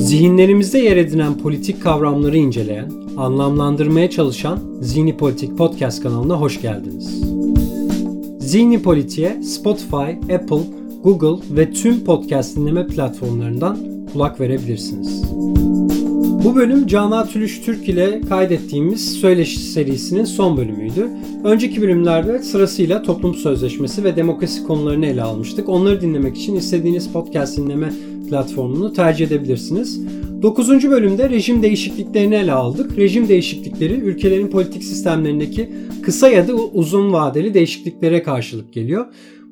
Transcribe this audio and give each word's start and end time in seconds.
Zihinlerimizde 0.00 0.78
yer 0.78 0.96
edinen 0.96 1.38
politik 1.38 1.82
kavramları 1.82 2.36
inceleyen, 2.36 2.92
anlamlandırmaya 3.16 4.10
çalışan 4.10 4.58
Zihni 4.80 5.16
Politik 5.16 5.58
Podcast 5.58 6.02
kanalına 6.02 6.40
hoş 6.40 6.62
geldiniz. 6.62 7.22
Zihni 8.38 8.82
Politik'e 8.82 9.42
Spotify, 9.42 10.34
Apple, 10.34 10.62
Google 11.02 11.56
ve 11.56 11.70
tüm 11.70 12.04
podcast 12.04 12.56
dinleme 12.56 12.86
platformlarından 12.86 13.78
kulak 14.12 14.40
verebilirsiniz. 14.40 15.22
Bu 16.44 16.54
bölüm 16.54 16.86
Cana 16.86 17.26
Tülüş 17.26 17.60
Türk 17.60 17.88
ile 17.88 18.20
kaydettiğimiz 18.20 19.12
Söyleşi 19.12 19.58
serisinin 19.58 20.24
son 20.24 20.56
bölümüydü. 20.56 21.08
Önceki 21.44 21.82
bölümlerde 21.82 22.38
sırasıyla 22.38 23.02
toplum 23.02 23.34
sözleşmesi 23.34 24.04
ve 24.04 24.16
demokrasi 24.16 24.66
konularını 24.66 25.06
ele 25.06 25.22
almıştık. 25.22 25.68
Onları 25.68 26.00
dinlemek 26.00 26.36
için 26.36 26.56
istediğiniz 26.56 27.12
podcast 27.12 27.58
dinleme 27.58 27.92
platformunu 28.28 28.92
tercih 28.92 29.26
edebilirsiniz. 29.26 30.00
9. 30.42 30.90
bölümde 30.90 31.30
rejim 31.30 31.62
değişikliklerini 31.62 32.34
ele 32.34 32.52
aldık. 32.52 32.98
Rejim 32.98 33.28
değişiklikleri 33.28 33.92
ülkelerin 33.92 34.48
politik 34.48 34.84
sistemlerindeki 34.84 35.70
kısa 36.02 36.28
ya 36.28 36.48
da 36.48 36.54
uzun 36.54 37.12
vadeli 37.12 37.54
değişikliklere 37.54 38.22
karşılık 38.22 38.72
geliyor. 38.72 39.06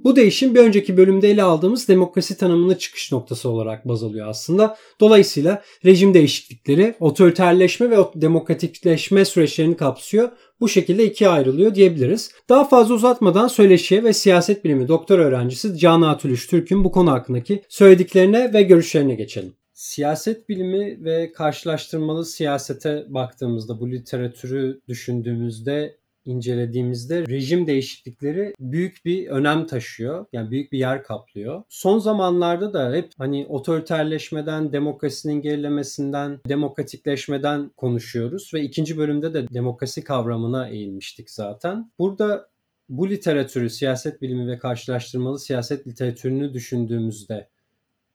Bu 0.04 0.16
değişim 0.16 0.54
bir 0.54 0.60
önceki 0.60 0.96
bölümde 0.96 1.30
ele 1.30 1.42
aldığımız 1.42 1.88
demokrasi 1.88 2.36
tanımını 2.36 2.78
çıkış 2.78 3.12
noktası 3.12 3.48
olarak 3.48 3.88
baz 3.88 4.02
alıyor 4.02 4.28
aslında. 4.28 4.76
Dolayısıyla 5.00 5.62
rejim 5.84 6.14
değişiklikleri 6.14 6.94
otoriterleşme 7.00 7.90
ve 7.90 7.96
demokratikleşme 8.14 9.24
süreçlerini 9.24 9.76
kapsıyor. 9.76 10.28
Bu 10.62 10.68
şekilde 10.68 11.04
ikiye 11.04 11.30
ayrılıyor 11.30 11.74
diyebiliriz. 11.74 12.30
Daha 12.48 12.64
fazla 12.64 12.94
uzatmadan 12.94 13.48
söyleşiye 13.48 14.04
ve 14.04 14.12
siyaset 14.12 14.64
bilimi 14.64 14.88
doktor 14.88 15.18
öğrencisi 15.18 15.78
Canan 15.78 16.08
Atülüş 16.08 16.46
Türk'ün 16.46 16.84
bu 16.84 16.92
konu 16.92 17.10
hakkındaki 17.10 17.62
söylediklerine 17.68 18.52
ve 18.52 18.62
görüşlerine 18.62 19.14
geçelim. 19.14 19.54
Siyaset 19.72 20.48
bilimi 20.48 21.04
ve 21.04 21.32
karşılaştırmalı 21.32 22.26
siyasete 22.26 23.04
baktığımızda 23.08 23.80
bu 23.80 23.90
literatürü 23.90 24.80
düşündüğümüzde 24.88 25.96
incelediğimizde 26.24 27.26
rejim 27.26 27.66
değişiklikleri 27.66 28.54
büyük 28.60 29.04
bir 29.04 29.28
önem 29.28 29.66
taşıyor. 29.66 30.26
Yani 30.32 30.50
büyük 30.50 30.72
bir 30.72 30.78
yer 30.78 31.02
kaplıyor. 31.02 31.62
Son 31.68 31.98
zamanlarda 31.98 32.72
da 32.72 32.92
hep 32.92 33.12
hani 33.18 33.46
otoriterleşmeden, 33.48 34.72
demokrasinin 34.72 35.42
gerilemesinden, 35.42 36.40
demokratikleşmeden 36.48 37.68
konuşuyoruz 37.68 38.50
ve 38.54 38.62
ikinci 38.62 38.98
bölümde 38.98 39.34
de 39.34 39.48
demokrasi 39.48 40.04
kavramına 40.04 40.68
eğilmiştik 40.68 41.30
zaten. 41.30 41.90
Burada 41.98 42.52
bu 42.88 43.10
literatürü, 43.10 43.70
siyaset 43.70 44.22
bilimi 44.22 44.46
ve 44.46 44.58
karşılaştırmalı 44.58 45.38
siyaset 45.38 45.86
literatürünü 45.86 46.54
düşündüğümüzde 46.54 47.48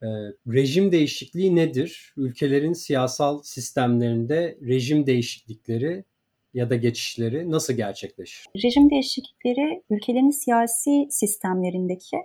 e, 0.04 0.08
rejim 0.48 0.92
değişikliği 0.92 1.56
nedir? 1.56 2.14
Ülkelerin 2.18 2.74
siyasal 2.74 3.42
sistemlerinde 3.44 4.58
rejim 4.62 5.06
değişiklikleri 5.08 6.04
ya 6.58 6.70
da 6.70 6.76
geçişleri 6.76 7.52
nasıl 7.52 7.74
gerçekleşir? 7.74 8.46
Rejim 8.64 8.90
değişiklikleri 8.90 9.84
ülkelerin 9.90 10.30
siyasi 10.30 11.08
sistemlerindeki 11.10 12.18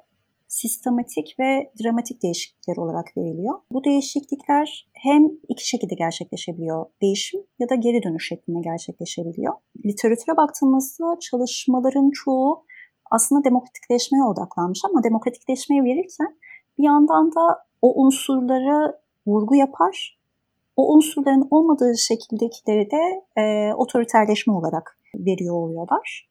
sistematik 0.48 1.36
ve 1.40 1.72
dramatik 1.82 2.22
değişiklikler 2.22 2.76
olarak 2.76 3.16
veriliyor. 3.16 3.54
Bu 3.72 3.84
değişiklikler 3.84 4.88
hem 4.92 5.30
iki 5.48 5.68
şekilde 5.68 5.94
gerçekleşebiliyor. 5.94 6.86
Değişim 7.02 7.40
ya 7.58 7.68
da 7.68 7.74
geri 7.74 8.02
dönüş 8.02 8.28
şeklinde 8.28 8.60
gerçekleşebiliyor. 8.60 9.54
Literatüre 9.86 10.36
baktığımızda 10.36 11.18
çalışmaların 11.20 12.10
çoğu 12.10 12.64
aslında 13.10 13.44
demokratikleşmeye 13.44 14.24
odaklanmış 14.24 14.80
ama 14.90 15.04
demokratikleşmeyi 15.04 15.84
verirken 15.84 16.38
bir 16.78 16.84
yandan 16.84 17.32
da 17.32 17.58
o 17.82 18.04
unsurları 18.04 18.96
vurgu 19.26 19.54
yapar 19.54 20.21
o 20.76 20.94
unsurların 20.94 21.48
olmadığı 21.50 21.98
şekildekileri 21.98 22.90
de 22.90 23.24
e, 23.40 23.74
otoriterleşme 23.74 24.52
olarak 24.52 24.98
veriyor 25.14 25.54
oluyorlar. 25.54 26.28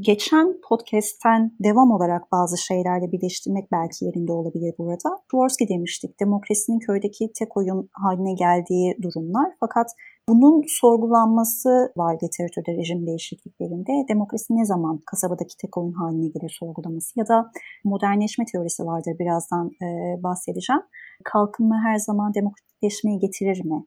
Geçen 0.00 0.60
podcast'ten 0.68 1.52
devam 1.60 1.90
olarak 1.90 2.32
bazı 2.32 2.58
şeylerle 2.58 3.12
birleştirmek 3.12 3.72
belki 3.72 4.04
yerinde 4.04 4.32
olabilir 4.32 4.74
burada. 4.78 5.08
Dvorsky 5.34 5.68
demiştik, 5.68 6.20
demokrasinin 6.20 6.78
köydeki 6.78 7.32
tek 7.38 7.56
oyun 7.56 7.88
haline 7.92 8.32
geldiği 8.32 8.96
durumlar. 9.02 9.52
Fakat 9.60 9.90
bunun 10.28 10.62
sorgulanması 10.80 11.92
var 11.96 12.14
literatürde 12.22 12.72
rejim 12.78 13.06
değişikliklerinde. 13.06 13.92
Demokrasi 14.08 14.56
ne 14.56 14.64
zaman 14.64 15.00
kasabadaki 15.06 15.56
tek 15.62 15.76
oyun 15.78 15.92
haline 15.92 16.28
gelir 16.28 16.56
sorgulaması 16.60 17.20
ya 17.20 17.28
da 17.28 17.50
modernleşme 17.84 18.44
teorisi 18.52 18.82
vardır 18.82 19.14
birazdan 19.18 19.66
e, 19.66 19.86
bahsedeceğim. 20.22 20.82
Kalkınma 21.24 21.76
her 21.86 21.98
zaman 21.98 22.34
demokratikleşmeyi 22.34 23.18
getirir 23.18 23.64
mi? 23.64 23.84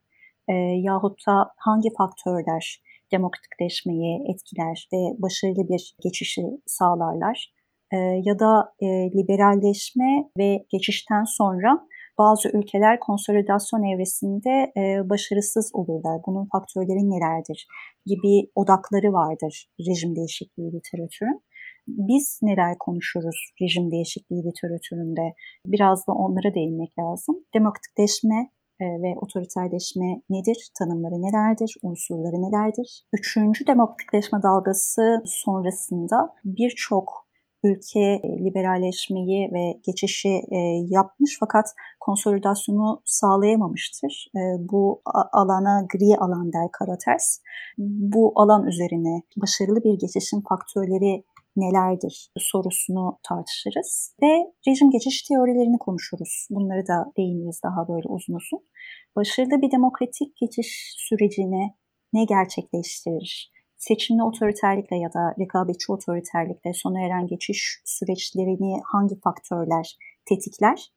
E, 0.47 0.53
yahut 0.87 1.27
da 1.27 1.35
hangi 1.57 1.89
faktörler 1.97 2.81
demokratikleşmeyi 3.11 4.13
etkiler 4.33 4.89
ve 4.93 5.21
başarılı 5.21 5.69
bir 5.69 5.95
geçişi 6.03 6.43
sağlarlar? 6.65 7.53
E, 7.93 7.97
ya 7.97 8.39
da 8.39 8.73
e, 8.79 8.87
liberalleşme 8.87 10.29
ve 10.37 10.65
geçişten 10.69 11.23
sonra 11.23 11.87
bazı 12.17 12.49
ülkeler 12.49 12.99
konsolidasyon 12.99 13.83
evresinde 13.83 14.71
e, 14.77 15.09
başarısız 15.09 15.71
olurlar. 15.73 16.21
Bunun 16.27 16.45
faktörleri 16.45 17.09
nelerdir 17.09 17.67
gibi 18.05 18.51
odakları 18.55 19.13
vardır 19.13 19.67
rejim 19.87 20.15
değişikliği 20.15 20.73
literatürün. 20.73 21.41
Biz 21.87 22.39
neler 22.41 22.77
konuşuruz 22.79 23.51
rejim 23.61 23.91
değişikliği 23.91 24.43
literatüründe? 24.43 25.33
Biraz 25.65 26.07
da 26.07 26.11
onlara 26.11 26.53
değinmek 26.53 26.99
lazım. 26.99 27.35
Demokratikleşme 27.53 28.49
e, 28.79 28.85
ve 28.85 29.15
otoriterleşme 29.21 30.21
nedir? 30.29 30.69
Tanımları 30.79 31.21
nelerdir? 31.21 31.75
Unsurları 31.81 32.41
nelerdir? 32.41 33.03
Üçüncü 33.13 33.67
demokratikleşme 33.67 34.43
dalgası 34.43 35.23
sonrasında 35.25 36.33
birçok 36.45 37.30
ülke 37.63 37.99
e, 37.99 38.45
liberalleşmeyi 38.45 39.49
ve 39.53 39.79
geçişi 39.83 40.29
e, 40.29 40.57
yapmış 40.89 41.37
fakat 41.39 41.65
konsolidasyonu 41.99 43.01
sağlayamamıştır. 43.05 44.31
Bu 44.59 45.01
alana 45.33 45.85
gri 45.93 46.17
alan 46.17 46.53
der 46.53 46.71
Karaters. 46.71 47.39
Bu 47.77 48.31
alan 48.35 48.67
üzerine 48.67 49.21
başarılı 49.37 49.83
bir 49.83 49.99
geçişin 49.99 50.43
faktörleri 50.49 51.23
nelerdir 51.55 52.31
sorusunu 52.37 53.19
tartışırız 53.23 54.15
ve 54.23 54.53
rejim 54.67 54.91
geçiş 54.91 55.21
teorilerini 55.21 55.77
konuşuruz. 55.77 56.47
Bunları 56.49 56.87
da 56.87 57.11
değiniriz 57.17 57.61
daha 57.63 57.87
böyle 57.87 58.07
uzun 58.07 58.33
uzun. 58.33 58.59
Başarılı 59.15 59.61
bir 59.61 59.71
demokratik 59.71 60.37
geçiş 60.37 60.95
sürecini 60.97 61.75
ne 62.13 62.25
gerçekleştirir? 62.25 63.51
Seçimli 63.81 64.23
otoriterlikle 64.23 64.97
ya 64.97 65.13
da 65.13 65.35
rekabetçi 65.39 65.91
otoriterlikle 65.91 66.73
sona 66.73 67.01
eren 67.05 67.27
geçiş 67.27 67.81
süreçlerini 67.85 68.81
hangi 68.85 69.19
faktörler 69.19 69.97
tetikler? 70.25 70.91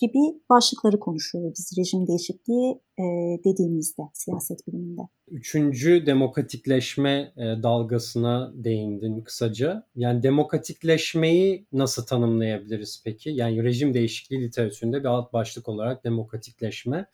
gibi 0.00 0.18
başlıkları 0.50 1.00
konuşuyoruz 1.00 1.52
biz 1.58 1.78
rejim 1.78 2.06
değişikliği 2.06 2.80
e, 2.98 3.04
dediğimizde 3.44 4.02
siyaset 4.14 4.66
biliminde. 4.68 5.02
Üçüncü 5.28 6.06
demokratikleşme 6.06 7.32
e, 7.36 7.62
dalgasına 7.62 8.52
değindin 8.54 9.20
kısaca. 9.20 9.86
Yani 9.96 10.22
demokratikleşmeyi 10.22 11.66
nasıl 11.72 12.06
tanımlayabiliriz 12.06 13.02
peki? 13.04 13.30
Yani 13.30 13.62
rejim 13.62 13.94
değişikliği 13.94 14.42
literatüründe 14.42 15.00
bir 15.00 15.08
alt 15.08 15.32
başlık 15.32 15.68
olarak 15.68 16.04
demokratikleşme. 16.04 17.06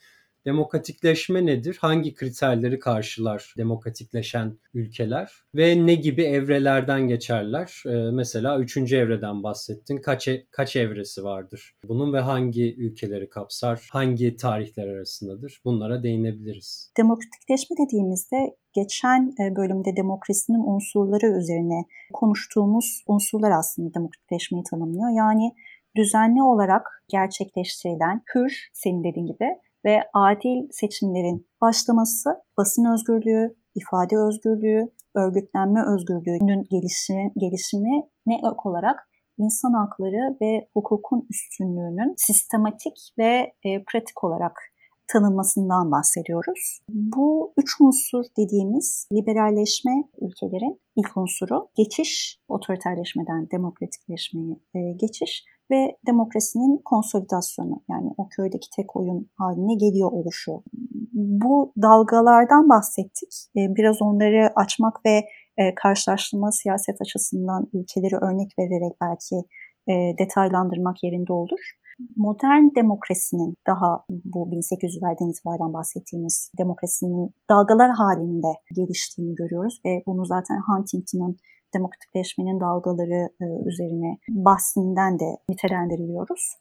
Demokratikleşme 0.47 1.47
nedir? 1.47 1.79
Hangi 1.81 2.15
kriterleri 2.15 2.79
karşılar 2.79 3.55
demokratikleşen 3.57 4.59
ülkeler? 4.75 5.33
Ve 5.55 5.87
ne 5.87 5.95
gibi 5.95 6.23
evrelerden 6.23 7.09
geçerler? 7.09 7.83
Ee, 7.87 7.91
mesela 7.91 8.59
üçüncü 8.59 8.97
evreden 8.97 9.43
bahsettin. 9.43 9.97
Kaç, 9.97 10.29
e, 10.29 10.47
kaç 10.51 10.77
evresi 10.77 11.25
vardır? 11.25 11.75
Bunun 11.89 12.13
ve 12.13 12.21
hangi 12.21 12.77
ülkeleri 12.77 13.29
kapsar? 13.29 13.89
Hangi 13.93 14.37
tarihler 14.37 14.89
arasındadır? 14.89 15.61
Bunlara 15.65 16.03
değinebiliriz. 16.03 16.93
Demokratikleşme 16.97 17.77
dediğimizde 17.87 18.57
geçen 18.73 19.35
e, 19.41 19.57
bölümde 19.57 19.97
demokrasinin 19.97 20.75
unsurları 20.75 21.27
üzerine 21.27 21.85
konuştuğumuz 22.13 23.05
unsurlar 23.07 23.51
aslında 23.51 23.95
demokratikleşmeyi 23.95 24.65
tanımlıyor. 24.71 25.11
Yani 25.17 25.55
düzenli 25.97 26.43
olarak 26.43 27.03
gerçekleştirilen 27.09 28.23
hür, 28.35 28.69
senin 28.73 29.05
dediğin 29.05 29.27
gibi 29.27 29.49
ve 29.87 30.01
adil 30.15 30.69
seçimlerin 30.71 31.47
başlaması, 31.61 32.31
basın 32.59 32.85
özgürlüğü, 32.95 33.57
ifade 33.75 34.17
özgürlüğü, 34.19 34.93
örgütlenme 35.15 35.81
özgürlüğünün 35.95 36.65
gelişimi, 36.71 37.33
gelişimi 37.37 38.03
ne 38.27 38.35
ek 38.35 38.61
olarak 38.65 39.09
insan 39.39 39.73
hakları 39.73 40.37
ve 40.43 40.69
hukukun 40.75 41.27
üstünlüğünün 41.31 42.15
sistematik 42.17 42.97
ve 43.19 43.53
e, 43.65 43.85
pratik 43.85 44.25
olarak 44.25 44.53
tanınmasından 45.13 45.91
bahsediyoruz. 45.91 46.81
Bu 46.89 47.53
üç 47.57 47.81
unsur 47.81 48.25
dediğimiz 48.39 49.09
liberalleşme 49.13 50.05
ülkelerin 50.21 50.81
ilk 50.97 51.17
unsuru, 51.17 51.69
geçiş, 51.77 52.39
otoriterleşmeden 52.49 53.51
demokratikleşmeye 53.51 54.57
e, 54.75 54.93
geçiş 54.93 55.45
ve 55.71 55.97
demokrasinin 56.07 56.81
konsolidasyonu 56.85 57.83
yani 57.91 58.11
o 58.17 58.29
köydeki 58.29 58.69
tek 58.77 58.97
oyun 58.97 59.31
haline 59.39 59.75
geliyor 59.75 60.13
oluşu. 60.13 60.63
Bu 61.13 61.73
dalgalardan 61.83 62.69
bahsettik. 62.69 63.33
Ee, 63.57 63.75
biraz 63.77 64.03
onları 64.03 64.53
açmak 64.57 65.07
ve 65.07 65.25
e, 65.57 65.75
karşılaştırma 65.75 66.53
siyaset 66.53 67.01
açısından 67.01 67.67
ülkeleri 67.73 68.17
örnek 68.17 68.51
vererek 68.59 68.97
belki 69.01 69.37
e, 69.89 70.19
detaylandırmak 70.19 71.03
yerinde 71.03 71.33
olur. 71.33 71.61
Modern 72.17 72.75
demokrasinin 72.77 73.55
daha 73.67 74.05
bu 74.09 74.51
1800'lerden 74.51 75.31
itibaren 75.31 75.73
bahsettiğimiz 75.73 76.51
demokrasinin 76.59 77.35
dalgalar 77.51 77.91
halinde 77.91 78.53
geliştiğini 78.75 79.35
görüyoruz 79.35 79.81
ve 79.85 80.03
bunu 80.07 80.27
zaten 80.27 80.59
Huntington'ın 80.67 81.37
demokratikleşmenin 81.75 82.61
dalgaları 82.61 83.29
e, 83.41 83.47
üzerine 83.69 84.19
bahsinden 84.29 85.19
de 85.19 85.39
nitelendiriyoruz. 85.49 86.57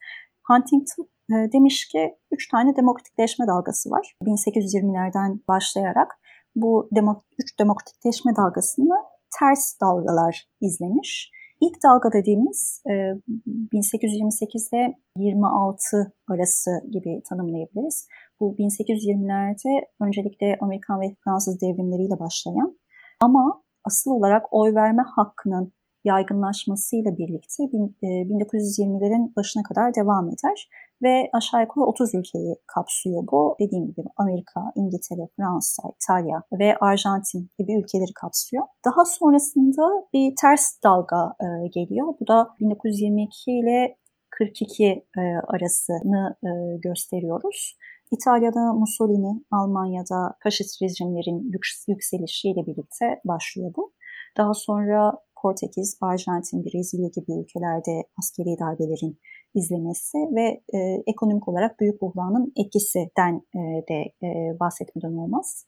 Huntington 0.47 1.07
e, 1.31 1.35
demiş 1.53 1.87
ki 1.87 2.15
üç 2.31 2.47
tane 2.51 2.75
demokratikleşme 2.75 3.47
dalgası 3.47 3.89
var. 3.89 4.15
1820'lerden 4.23 5.39
başlayarak 5.47 6.11
bu 6.55 6.89
demok 6.95 7.23
üç 7.39 7.59
demokratikleşme 7.59 8.35
dalgasını 8.35 8.95
ters 9.39 9.81
dalgalar 9.81 10.47
izlemiş. 10.61 11.31
İlk 11.61 11.83
dalga 11.83 12.13
dediğimiz 12.13 12.83
1828 12.85 14.69
ile 14.73 14.93
26 15.17 16.13
arası 16.29 16.71
gibi 16.91 17.21
tanımlayabiliriz. 17.29 18.07
Bu 18.39 18.55
1820'lerde 18.55 19.85
öncelikle 20.01 20.57
Amerikan 20.61 21.01
ve 21.01 21.15
Fransız 21.23 21.61
devrimleriyle 21.61 22.19
başlayan 22.19 22.77
ama 23.21 23.63
asıl 23.85 24.11
olarak 24.11 24.45
oy 24.51 24.75
verme 24.75 25.03
hakkının 25.15 25.73
yaygınlaşmasıyla 26.03 27.17
birlikte 27.17 27.63
1920'lerin 27.63 29.31
e, 29.31 29.35
başına 29.35 29.63
kadar 29.63 29.95
devam 29.95 30.27
eder 30.27 30.69
ve 31.05 31.29
aşağı 31.33 31.61
yukarı 31.61 31.85
30 31.85 32.15
ülkeyi 32.15 32.55
kapsıyor 32.67 33.23
bu. 33.31 33.55
Dediğim 33.59 33.85
gibi 33.87 34.01
Amerika, 34.17 34.61
İngiltere, 34.75 35.27
Fransa, 35.35 35.83
İtalya 35.95 36.43
ve 36.59 36.77
Arjantin 36.77 37.49
gibi 37.59 37.71
ülkeleri 37.79 38.13
kapsıyor. 38.21 38.63
Daha 38.85 39.05
sonrasında 39.05 39.83
bir 40.13 40.33
ters 40.41 40.65
dalga 40.83 41.35
e, 41.45 41.47
geliyor. 41.67 42.07
Bu 42.19 42.27
da 42.27 42.49
1922 42.59 43.51
ile 43.51 43.97
42 44.29 44.85
e, 44.85 45.21
arasını 45.47 46.35
gösteriyoruz. 46.83 47.77
İtalya'da 48.11 48.73
Mussolini, 48.73 49.43
Almanya'da 49.51 50.35
faşist 50.43 50.81
rejimlerin 50.81 51.51
yükselişiyle 51.87 52.65
birlikte 52.67 53.21
başlıyor 53.25 53.73
bu. 53.77 53.93
Daha 54.37 54.53
sonra 54.53 55.13
Portekiz, 55.41 55.97
Arjantin, 56.01 56.65
Brezilya 56.65 57.07
gibi 57.07 57.31
ülkelerde 57.41 58.03
askeri 58.19 58.59
darbelerin 58.59 59.19
izlemesi 59.55 60.17
ve 60.17 60.61
e, 60.73 60.79
ekonomik 61.07 61.47
olarak 61.47 61.79
büyük 61.79 62.01
buhranın 62.01 62.53
etkisinden 62.55 63.41
e, 63.55 63.61
de 63.89 63.99
e, 64.27 64.59
bahsetmeden 64.59 65.13
olmaz. 65.13 65.65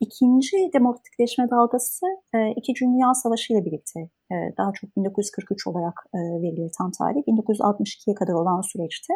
İkinci 0.00 0.56
demokratikleşme 0.74 1.50
dalgası 1.50 2.06
e, 2.34 2.38
İki 2.56 2.72
Dünya 2.82 3.14
Savaşı 3.14 3.52
ile 3.52 3.64
birlikte 3.64 4.00
e, 4.32 4.34
daha 4.58 4.72
çok 4.72 4.96
1943 4.96 5.66
olarak 5.66 5.94
e, 6.14 6.18
verilir 6.18 6.70
tam 6.78 6.90
tarih. 6.98 7.20
1962'ye 7.20 8.14
kadar 8.14 8.32
olan 8.32 8.60
süreçte 8.60 9.14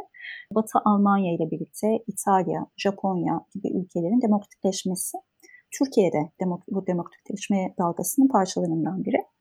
Batı 0.55 0.79
Almanya 0.85 1.35
ile 1.35 1.51
birlikte 1.51 1.89
İtalya, 2.07 2.67
Japonya 2.77 3.47
gibi 3.55 3.69
ülkelerin 3.79 4.23
demokratikleşmesi 4.23 5.19
Türkiye'de 5.79 6.31
bu 6.69 6.87
demokratikleşme 6.87 7.75
dalgasının 7.79 8.29
parçalarından 8.29 9.05
biri. 9.05 9.32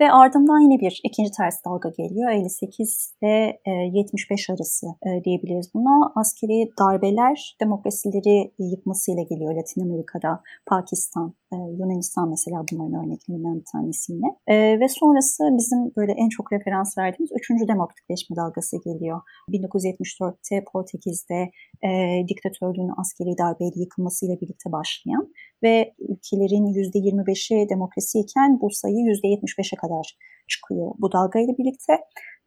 Ve 0.00 0.12
ardından 0.12 0.60
yine 0.60 0.80
bir 0.80 1.00
ikinci 1.04 1.30
ters 1.30 1.64
dalga 1.64 1.88
geliyor. 1.88 2.30
58 2.30 3.14
ile 3.22 3.60
75 3.66 4.50
arası 4.50 4.86
e, 5.06 5.24
diyebiliriz 5.24 5.74
buna. 5.74 6.12
Askeri 6.16 6.70
darbeler 6.78 7.56
demokrasileri 7.60 8.52
yıkmasıyla 8.58 9.22
geliyor 9.22 9.54
Latin 9.54 9.80
Amerika'da, 9.80 10.42
Pakistan, 10.66 11.34
e, 11.56 11.58
Yunanistan 11.78 12.28
mesela 12.28 12.58
bunların 12.72 12.96
örneklerinden 13.02 13.56
bir 13.60 13.68
tanesi 13.72 14.12
yine. 14.12 14.28
E, 14.46 14.54
ve 14.80 14.88
sonrası 14.88 15.42
bizim 15.58 15.80
böyle 15.96 16.12
en 16.12 16.28
çok 16.28 16.52
referans 16.52 16.98
verdiğimiz 16.98 17.30
üçüncü 17.40 17.68
demokratikleşme 17.68 18.36
dalgası 18.36 18.76
geliyor. 18.84 19.20
1974'te 19.48 20.64
Portekiz'de 20.72 21.40
e, 21.88 21.90
diktatörlüğün 22.28 22.92
askeri 23.00 23.38
darbeyle 23.38 23.80
yıkılmasıyla 23.80 24.34
birlikte 24.40 24.72
başlayan 24.72 25.24
ve 25.62 25.94
ülkelerin 25.98 26.66
%25'i 26.66 27.68
demokrasi 27.68 28.18
iken 28.18 28.60
bu 28.60 28.70
sayı 28.70 28.96
%75'e 28.96 29.76
kadar 29.76 30.16
çıkıyor 30.48 30.94
bu 30.98 31.12
dalgayla 31.12 31.52
birlikte. 31.58 31.92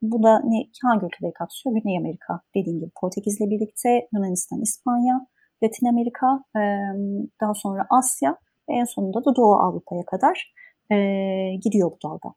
Bu 0.01 0.23
da 0.23 0.39
ne, 0.45 0.57
hangi 0.83 1.05
ülkeleri 1.05 1.33
kapsıyor? 1.33 1.75
Güney 1.75 1.97
Amerika 1.97 2.41
dediğim 2.55 2.79
gibi 2.79 2.91
Portekiz'le 3.01 3.45
birlikte 3.51 4.07
Yunanistan, 4.13 4.61
İspanya, 4.61 5.27
Latin 5.63 5.85
Amerika, 5.85 6.27
daha 7.41 7.53
sonra 7.53 7.85
Asya 7.89 8.37
ve 8.69 8.73
en 8.73 8.85
sonunda 8.85 9.25
da 9.25 9.35
Doğu 9.35 9.55
Avrupa'ya 9.55 10.05
kadar 10.05 10.53
gidiyor 11.61 11.91
bu 11.91 11.97
dalga. 12.03 12.33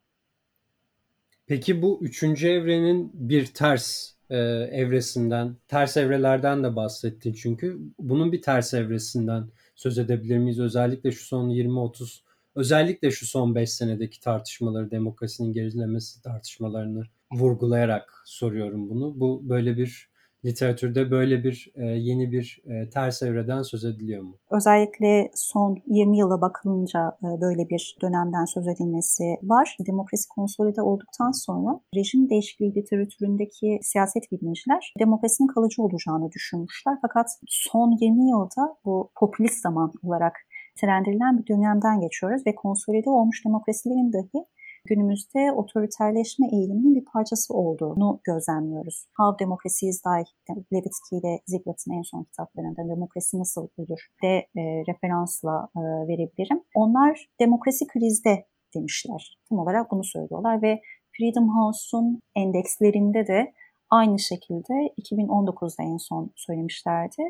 Peki 1.46 1.82
bu 1.82 1.98
üçüncü 2.02 2.48
evrenin 2.48 3.10
bir 3.14 3.46
ters 3.46 4.12
e, 4.30 4.36
evresinden, 4.72 5.56
ters 5.68 5.96
evrelerden 5.96 6.64
de 6.64 6.76
bahsettin 6.76 7.32
çünkü. 7.32 7.78
Bunun 7.98 8.32
bir 8.32 8.42
ters 8.42 8.74
evresinden 8.74 9.48
söz 9.74 9.98
edebilir 9.98 10.38
miyiz? 10.38 10.60
Özellikle 10.60 11.12
şu 11.12 11.24
son 11.24 11.50
20-30, 11.50 12.20
özellikle 12.54 13.10
şu 13.10 13.26
son 13.26 13.54
5 13.54 13.70
senedeki 13.70 14.20
tartışmaları, 14.20 14.90
demokrasinin 14.90 15.52
gerilemesi 15.52 16.22
tartışmalarını 16.22 17.02
vurgulayarak 17.32 18.22
soruyorum 18.24 18.90
bunu. 18.90 19.20
Bu 19.20 19.48
böyle 19.48 19.76
bir 19.76 20.11
literatürde 20.44 21.10
böyle 21.10 21.44
bir 21.44 21.72
e, 21.74 21.84
yeni 21.84 22.32
bir 22.32 22.62
e, 22.66 22.90
ters 22.90 23.22
evreden 23.22 23.62
söz 23.62 23.84
ediliyor 23.84 24.22
mu? 24.22 24.36
Özellikle 24.50 25.30
son 25.34 25.78
20 25.86 26.18
yıla 26.18 26.40
bakılınca 26.40 27.16
e, 27.22 27.40
böyle 27.40 27.68
bir 27.68 27.96
dönemden 28.02 28.44
söz 28.44 28.68
edilmesi 28.68 29.24
var. 29.42 29.76
Demokrasi 29.86 30.28
konsolide 30.28 30.82
olduktan 30.82 31.30
sonra 31.30 31.80
rejim 31.96 32.30
değişikliği 32.30 32.74
literatüründeki 32.74 33.78
siyaset 33.82 34.32
bilimciler 34.32 34.94
demokrasinin 35.00 35.48
kalıcı 35.48 35.82
olacağını 35.82 36.32
düşünmüşler. 36.32 36.98
Fakat 37.02 37.26
son 37.48 37.98
20 38.00 38.30
yılda 38.30 38.76
bu 38.84 39.10
popülist 39.20 39.62
zaman 39.62 39.92
olarak 40.02 40.34
nitelendirilen 40.76 41.38
bir 41.38 41.46
dönemden 41.46 42.00
geçiyoruz 42.00 42.42
ve 42.46 42.54
konsolide 42.54 43.10
olmuş 43.10 43.44
demokrasilerin 43.44 44.12
dahi 44.12 44.44
günümüzde 44.84 45.52
otoriterleşme 45.52 46.46
eğiliminin 46.52 46.94
bir 46.94 47.04
parçası 47.04 47.54
olduğunu 47.54 48.20
gözlemliyoruz. 48.24 49.06
How 49.18 49.44
Democracy 49.44 49.88
is 49.88 50.02
Die, 50.04 50.56
Levitsky 50.72 51.20
ile 51.20 51.40
Ziglart'ın 51.46 51.92
en 51.98 52.02
son 52.02 52.24
kitaplarında 52.24 52.88
demokrasi 52.94 53.38
nasıl 53.38 53.68
olur 53.76 54.00
de 54.22 54.34
e, 54.56 54.62
referansla 54.88 55.68
e, 55.76 55.80
verebilirim. 55.80 56.60
Onlar 56.74 57.26
demokrasi 57.40 57.86
krizde 57.86 58.46
demişler. 58.74 59.38
Tam 59.48 59.58
olarak 59.58 59.90
bunu 59.90 60.04
söylüyorlar 60.04 60.62
ve 60.62 60.80
Freedom 61.16 61.48
House'un 61.48 62.20
endekslerinde 62.36 63.26
de 63.26 63.52
aynı 63.90 64.18
şekilde 64.18 64.74
2019'da 65.02 65.82
en 65.82 65.96
son 65.96 66.30
söylemişlerdi. 66.36 67.22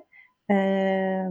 Ee, 0.51 1.25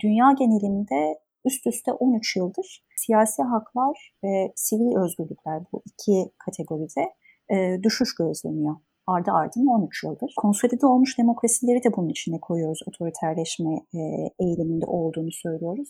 dünya 0.00 0.32
genelinde 0.38 1.18
üst 1.44 1.66
üste 1.66 1.92
13 1.92 2.36
yıldır 2.36 2.84
siyasi 2.96 3.42
haklar 3.42 4.12
ve 4.24 4.52
sivil 4.56 4.96
özgürlükler 5.04 5.62
bu 5.72 5.82
iki 5.86 6.32
kategoride 6.38 7.04
e, 7.50 7.82
düşüş 7.82 8.14
gözleniyor. 8.14 8.76
Ardı 9.06 9.30
ardına 9.30 9.70
13 9.70 10.04
yıldır. 10.04 10.34
Konsolide 10.36 10.86
olmuş 10.86 11.18
demokrasileri 11.18 11.84
de 11.84 11.96
bunun 11.96 12.08
içine 12.08 12.40
koyuyoruz. 12.40 12.80
Otoriterleşme 12.86 13.74
e, 13.94 13.98
eğiliminde 14.40 14.86
olduğunu 14.86 15.32
söylüyoruz. 15.32 15.88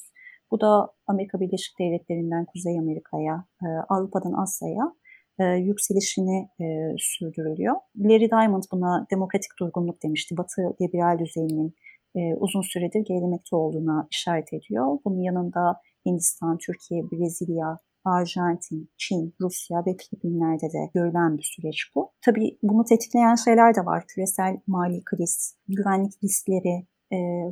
Bu 0.50 0.60
da 0.60 0.92
Amerika 1.06 1.40
Birleşik 1.40 1.78
Devletleri'nden 1.78 2.44
Kuzey 2.44 2.78
Amerika'ya, 2.78 3.44
e, 3.62 3.66
Avrupa'dan 3.88 4.32
Asya'ya 4.32 4.94
e, 5.38 5.44
yükselişini 5.44 6.48
e, 6.60 6.64
sürdürülüyor. 6.98 7.74
Larry 7.96 8.30
Diamond 8.30 8.62
buna 8.72 9.06
demokratik 9.10 9.50
durgunluk 9.60 10.02
demişti. 10.02 10.36
Batı 10.36 10.62
liberal 10.82 11.18
düzeyinin 11.18 11.74
e, 12.14 12.34
uzun 12.34 12.62
süredir 12.62 13.00
gerilemekte 13.00 13.56
olduğuna 13.56 14.08
işaret 14.10 14.52
ediyor. 14.52 14.98
Bunun 15.04 15.22
yanında 15.22 15.80
Hindistan, 16.06 16.58
Türkiye, 16.58 17.02
Brezilya, 17.02 17.78
Arjantin, 18.04 18.90
Çin, 18.96 19.34
Rusya 19.40 19.78
ve 19.86 19.96
Filipinler'de 19.96 20.66
de 20.72 20.90
görülen 20.94 21.38
bir 21.38 21.42
süreç 21.42 21.78
bu. 21.94 22.12
Tabii 22.24 22.58
bunu 22.62 22.84
tetikleyen 22.84 23.34
şeyler 23.34 23.74
de 23.74 23.80
var. 23.80 24.04
Küresel 24.08 24.56
mali 24.66 25.02
kriz, 25.04 25.56
güvenlik 25.68 26.12
riskleri, 26.24 26.86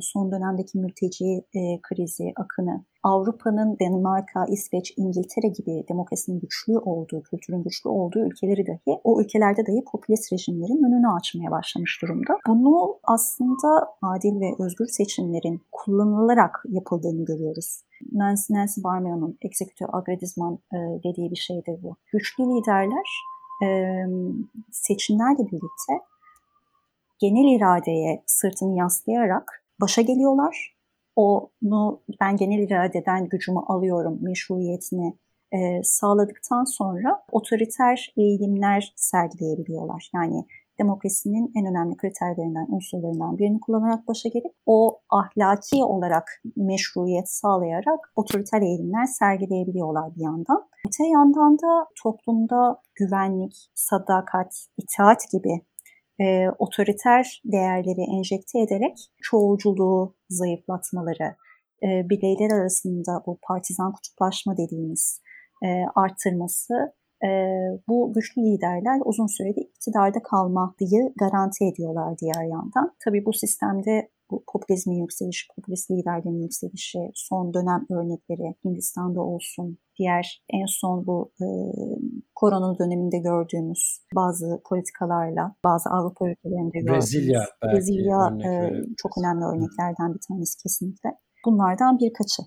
son 0.01 0.31
dönemdeki 0.31 0.77
mülteci 0.77 1.43
krizi, 1.83 2.33
akını, 2.35 2.85
Avrupa'nın 3.03 3.77
Danimarka, 3.81 4.45
İsveç, 4.45 4.93
İngiltere 4.97 5.47
gibi 5.47 5.83
demokrasinin 5.89 6.39
güçlü 6.39 6.77
olduğu, 6.77 7.23
kültürün 7.23 7.63
güçlü 7.63 7.89
olduğu 7.89 8.19
ülkeleri 8.19 8.67
dahi 8.67 8.99
o 9.03 9.21
ülkelerde 9.21 9.65
dahi 9.67 9.83
popülist 9.91 10.33
rejimlerin 10.33 10.83
önünü 10.83 11.07
açmaya 11.07 11.51
başlamış 11.51 12.01
durumda. 12.01 12.37
Bunu 12.47 12.99
aslında 13.03 13.87
adil 14.01 14.39
ve 14.39 14.63
özgür 14.65 14.87
seçimlerin 14.87 15.61
kullanılarak 15.71 16.63
yapıldığını 16.69 17.25
görüyoruz. 17.25 17.81
Nancy, 18.11 18.53
Nancy 18.53 18.83
Barmeo'nun 18.83 19.37
Executive 19.41 19.89
Agredizman 19.93 20.59
dediği 21.03 21.31
bir 21.31 21.35
şeydir 21.35 21.83
bu. 21.83 21.95
Güçlü 22.11 22.43
liderler 22.43 23.07
e, 23.63 23.67
seçimlerle 24.71 25.45
birlikte 25.51 25.93
genel 27.19 27.55
iradeye 27.55 28.23
sırtını 28.25 28.77
yaslayarak 28.77 29.63
başa 29.81 30.01
geliyorlar. 30.01 30.77
Onu 31.15 32.01
ben 32.21 32.37
genel 32.37 32.59
iradeden 32.59 33.29
gücümü 33.29 33.59
alıyorum 33.59 34.19
meşruiyetini 34.21 35.17
e, 35.51 35.83
sağladıktan 35.83 36.63
sonra 36.63 37.23
otoriter 37.31 38.13
eğilimler 38.17 38.93
sergileyebiliyorlar. 38.95 40.09
Yani 40.13 40.45
demokrasinin 40.79 41.51
en 41.55 41.65
önemli 41.65 41.97
kriterlerinden, 41.97 42.67
unsurlarından 42.69 43.37
birini 43.37 43.59
kullanarak 43.59 44.07
başa 44.07 44.29
gelip 44.29 44.53
o 44.65 44.99
ahlaki 45.09 45.83
olarak 45.83 46.41
meşruiyet 46.55 47.29
sağlayarak 47.29 48.11
otoriter 48.15 48.61
eğilimler 48.61 49.05
sergileyebiliyorlar 49.05 50.15
bir 50.15 50.21
yandan. 50.21 50.67
Öte 50.87 51.07
yandan 51.07 51.57
da 51.59 51.87
toplumda 52.03 52.81
güvenlik, 52.95 53.69
sadakat, 53.75 54.67
itaat 54.77 55.31
gibi 55.31 55.61
e, 56.21 56.49
otoriter 56.59 57.41
değerleri 57.45 58.01
enjekte 58.17 58.59
ederek 58.59 58.97
çoğulculuğu 59.21 60.15
zayıflatmaları, 60.29 61.35
e, 61.83 62.09
bireyler 62.09 62.51
arasında 62.59 63.23
bu 63.25 63.39
partizan 63.47 63.91
kutuplaşma 63.91 64.57
dediğimiz 64.57 65.21
e, 65.65 65.67
arttırması 65.95 66.73
e, 67.23 67.29
bu 67.87 68.13
güçlü 68.15 68.41
liderler 68.41 69.01
uzun 69.05 69.27
sürede 69.27 69.61
iktidarda 69.61 70.23
kalmayı 70.23 71.13
garanti 71.19 71.65
ediyorlar 71.65 72.17
diğer 72.21 72.43
yandan. 72.49 72.95
Tabii 73.05 73.25
bu 73.25 73.33
sistemde 73.33 74.09
bu 74.31 74.43
popülizmin 74.53 75.01
yükselişi, 75.01 75.47
popülist 75.55 75.91
liderlerin 75.91 76.41
yükselişi, 76.41 76.99
son 77.13 77.53
dönem 77.53 77.85
örnekleri 77.91 78.55
Hindistan'da 78.65 79.21
olsun, 79.21 79.77
diğer 79.99 80.43
en 80.49 80.65
son 80.65 81.07
bu 81.07 81.31
e, 81.41 81.47
korona 82.35 82.79
döneminde 82.79 83.17
gördüğümüz 83.17 83.99
bazı 84.15 84.61
politikalarla, 84.69 85.55
bazı 85.63 85.89
Avrupa 85.89 86.29
ülkelerinde 86.29 86.79
gördüğümüz 86.79 87.13
Brezilya, 87.13 87.45
Brezilya 87.63 88.37
e, 88.45 88.49
çok 88.97 89.17
önemli 89.17 89.45
örneklerden 89.45 90.13
bir 90.13 90.19
tanesi 90.27 90.63
kesinlikle. 90.63 91.09
Bunlardan 91.45 91.99
birkaçı. 91.99 92.43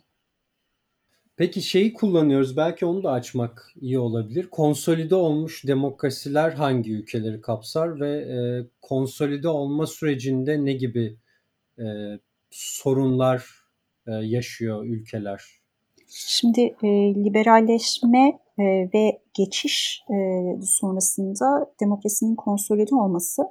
Peki 1.41 1.63
şeyi 1.63 1.93
kullanıyoruz 1.93 2.57
belki 2.57 2.87
onu 2.87 3.03
da 3.05 3.11
açmak 3.11 3.73
iyi 3.81 3.99
olabilir. 3.99 4.47
Konsolide 4.51 5.15
olmuş 5.15 5.67
demokrasiler 5.67 6.53
hangi 6.53 6.93
ülkeleri 6.93 7.41
kapsar 7.41 8.01
ve 8.01 8.11
e, 8.11 8.37
konsolide 8.81 9.49
olma 9.49 9.87
sürecinde 9.87 10.65
ne 10.65 10.73
gibi 10.73 11.19
e, 11.81 12.19
sorunlar 12.51 13.51
e, 14.07 14.13
yaşıyor 14.13 14.85
ülkeler? 14.87 15.61
Şimdi 16.09 16.61
e, 16.61 16.89
liberalleşme 17.15 18.41
e, 18.59 18.65
ve 18.95 19.23
geçiş 19.35 20.03
e, 20.11 20.17
sonrasında 20.63 21.73
demokrasinin 21.81 22.37
konsolide 22.37 22.95
olması 22.95 23.43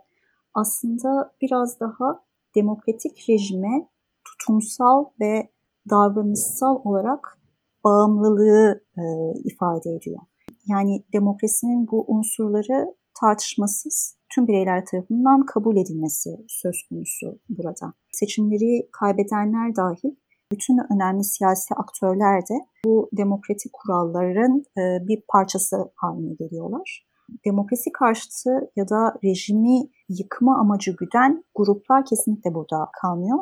aslında 0.53 1.31
biraz 1.41 1.79
daha 1.79 2.23
demokratik 2.55 3.29
rejime 3.29 3.89
tutumsal 4.25 5.05
ve 5.21 5.49
davranışsal 5.89 6.81
olarak 6.83 7.39
bağımlılığı 7.83 8.83
e, 8.97 9.03
ifade 9.43 9.95
ediyor. 9.95 10.19
Yani 10.67 11.03
demokrasinin 11.13 11.87
bu 11.91 12.05
unsurları 12.07 12.95
tartışmasız 13.21 14.15
tüm 14.35 14.47
bireyler 14.47 14.85
tarafından 14.85 15.45
kabul 15.45 15.77
edilmesi 15.77 16.29
söz 16.47 16.83
konusu 16.89 17.39
burada. 17.49 17.93
Seçimleri 18.11 18.89
kaybedenler 18.91 19.75
dahil 19.75 20.15
bütün 20.51 20.77
önemli 20.93 21.23
siyasi 21.23 21.73
aktörler 21.75 22.41
de 22.41 22.53
bu 22.85 23.09
demokratik 23.17 23.73
kuralların 23.73 24.63
e, 24.77 25.07
bir 25.07 25.23
parçası 25.27 25.91
haline 25.95 26.33
geliyorlar. 26.33 27.05
Demokrasi 27.45 27.91
karşıtı 27.91 28.71
ya 28.75 28.89
da 28.89 29.13
rejimi 29.23 29.89
yıkma 30.09 30.59
amacı 30.59 30.95
güden 30.99 31.43
gruplar 31.55 32.05
kesinlikle 32.05 32.53
burada 32.53 32.89
kalmıyor. 33.01 33.37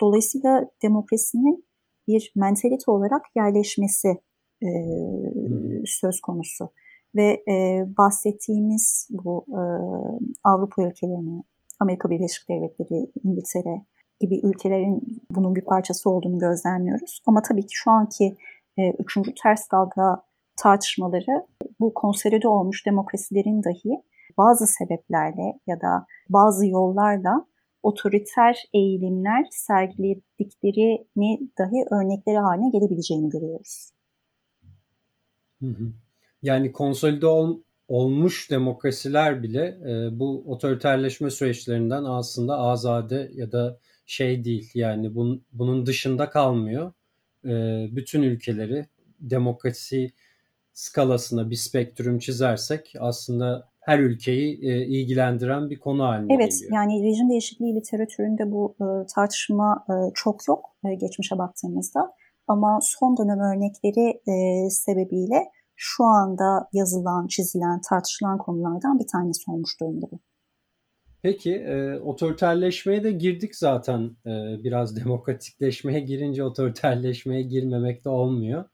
Dolayısıyla 0.00 0.70
demokrasinin 0.82 1.64
bir 2.08 2.32
mentalite 2.36 2.90
olarak 2.90 3.22
yerleşmesi 3.36 4.08
e, 4.62 4.68
söz 5.84 6.20
konusu. 6.20 6.70
Ve 7.14 7.42
e, 7.48 7.84
bahsettiğimiz 7.98 9.08
bu 9.10 9.46
e, 9.48 9.60
Avrupa 10.44 10.82
ülkelerine, 10.82 11.42
Amerika 11.80 12.10
Birleşik 12.10 12.48
Devletleri, 12.48 13.10
İngiltere 13.24 13.84
gibi 14.20 14.40
ülkelerin 14.42 15.22
bunun 15.30 15.54
bir 15.54 15.64
parçası 15.64 16.10
olduğunu 16.10 16.38
gözlemliyoruz. 16.38 17.22
Ama 17.26 17.42
tabii 17.42 17.62
ki 17.62 17.74
şu 17.74 17.90
anki 17.90 18.36
e, 18.78 18.90
üçüncü 18.90 19.34
ters 19.42 19.70
dalga 19.72 20.22
tartışmaları 20.56 21.46
bu 21.80 21.94
konsolide 21.94 22.48
olmuş 22.48 22.86
demokrasilerin 22.86 23.64
dahi 23.64 24.02
bazı 24.38 24.66
sebeplerle 24.66 25.60
ya 25.66 25.80
da 25.80 26.06
bazı 26.28 26.66
yollarla 26.66 27.46
otoriter 27.82 28.64
eğilimler 28.74 29.46
sergilediklerini 29.50 31.50
dahi 31.58 31.84
örnekleri 31.90 32.38
haline 32.38 32.70
gelebileceğini 32.70 33.28
görüyoruz. 33.28 33.90
Hı 35.60 35.66
hı. 35.66 35.92
Yani 36.44 36.72
konsolide 36.72 37.26
ol, 37.26 37.60
olmuş 37.88 38.50
demokrasiler 38.50 39.42
bile 39.42 39.64
e, 39.64 40.18
bu 40.18 40.44
otoriterleşme 40.46 41.30
süreçlerinden 41.30 42.04
aslında 42.04 42.58
azade 42.58 43.30
ya 43.34 43.52
da 43.52 43.78
şey 44.06 44.44
değil. 44.44 44.70
Yani 44.74 45.14
bun, 45.14 45.44
bunun 45.52 45.86
dışında 45.86 46.30
kalmıyor. 46.30 46.92
E, 47.44 47.50
bütün 47.96 48.22
ülkeleri 48.22 48.86
demokrasi 49.20 50.12
skalasına 50.72 51.50
bir 51.50 51.56
spektrum 51.56 52.18
çizersek 52.18 52.94
aslında 52.98 53.68
her 53.80 53.98
ülkeyi 53.98 54.58
e, 54.62 54.86
ilgilendiren 54.86 55.70
bir 55.70 55.78
konu 55.78 56.04
haline 56.04 56.34
evet, 56.34 56.50
geliyor. 56.50 56.60
Evet 56.62 56.74
yani 56.74 57.02
rejim 57.02 57.30
değişikliği 57.30 57.74
literatüründe 57.74 58.52
bu 58.52 58.74
e, 58.80 59.06
tartışma 59.14 59.84
e, 59.88 59.94
çok 60.14 60.48
yok 60.48 60.70
e, 60.84 60.94
geçmişe 60.94 61.38
baktığımızda. 61.38 62.12
Ama 62.48 62.78
son 62.82 63.16
dönem 63.16 63.40
örnekleri 63.40 64.20
e, 64.28 64.70
sebebiyle 64.70 65.53
şu 65.76 66.04
anda 66.04 66.68
yazılan, 66.72 67.26
çizilen, 67.26 67.80
tartışılan 67.88 68.38
konulardan 68.38 68.98
bir 68.98 69.06
tanesi 69.12 69.50
olmuş 69.50 69.80
durumda 69.80 70.06
bu. 70.12 70.20
Peki 71.22 71.54
e, 71.54 71.98
otoriterleşmeye 71.98 73.04
de 73.04 73.12
girdik 73.12 73.56
zaten. 73.56 74.16
E, 74.26 74.64
biraz 74.64 74.96
demokratikleşmeye 75.04 76.00
girince 76.00 76.44
otoriterleşmeye 76.44 77.42
girmemek 77.42 78.04
de 78.04 78.08
olmuyor. 78.08 78.64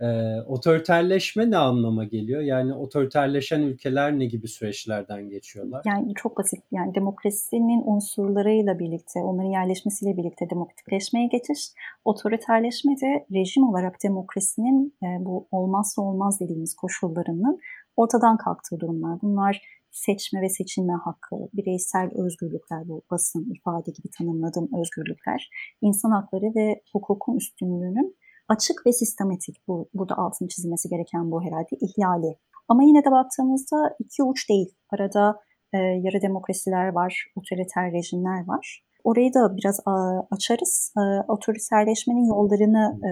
E, 0.00 0.06
otoriterleşme 0.46 1.50
ne 1.50 1.56
anlama 1.56 2.04
geliyor? 2.04 2.40
Yani 2.40 2.74
otoriterleşen 2.74 3.60
ülkeler 3.60 4.18
ne 4.18 4.26
gibi 4.26 4.48
süreçlerden 4.48 5.28
geçiyorlar? 5.28 5.82
Yani 5.86 6.14
çok 6.14 6.38
basit. 6.38 6.60
Yani 6.72 6.94
demokrasinin 6.94 7.82
unsurlarıyla 7.86 8.78
birlikte, 8.78 9.20
onların 9.20 9.50
yerleşmesiyle 9.50 10.16
birlikte 10.16 10.50
demokratikleşmeye 10.50 11.26
geçiş. 11.26 11.68
Otoriterleşme 12.04 12.92
de 12.92 13.26
rejim 13.32 13.68
olarak 13.68 14.02
demokrasinin 14.04 14.94
e, 15.02 15.06
bu 15.24 15.48
olmazsa 15.50 16.02
olmaz 16.02 16.40
dediğimiz 16.40 16.74
koşullarının 16.74 17.58
ortadan 17.96 18.36
kalktığı 18.36 18.80
durumlar. 18.80 19.18
Bunlar 19.22 19.62
seçme 19.90 20.40
ve 20.42 20.48
seçilme 20.48 20.92
hakkı, 20.92 21.36
bireysel 21.54 22.10
özgürlükler, 22.14 22.88
bu 22.88 23.02
basın, 23.10 23.54
ifade 23.54 23.90
gibi 23.90 24.08
tanımladığım 24.18 24.68
özgürlükler, 24.80 25.50
insan 25.80 26.10
hakları 26.10 26.54
ve 26.56 26.82
hukukun 26.92 27.36
üstünlüğünün 27.36 28.16
açık 28.48 28.86
ve 28.86 28.92
sistematik, 28.92 29.68
bu, 29.68 29.88
burada 29.94 30.16
altını 30.16 30.48
çizilmesi 30.48 30.88
gereken 30.88 31.30
bu 31.30 31.42
herhalde 31.42 31.76
ihlali. 31.80 32.38
Ama 32.68 32.82
yine 32.82 33.04
de 33.04 33.10
baktığımızda 33.10 33.96
iki 33.98 34.22
uç 34.22 34.48
değil. 34.48 34.74
Arada 34.90 35.40
e, 35.72 35.78
yarı 35.78 36.22
demokrasiler 36.22 36.88
var, 36.88 37.26
otoriter 37.36 37.92
rejimler 37.92 38.46
var. 38.46 38.82
Orayı 39.04 39.34
da 39.34 39.56
biraz 39.56 39.80
a, 39.86 40.20
açarız. 40.30 40.92
E, 40.98 41.02
otoriterleşmenin 41.28 42.24
yollarını 42.24 42.98
e, 43.08 43.10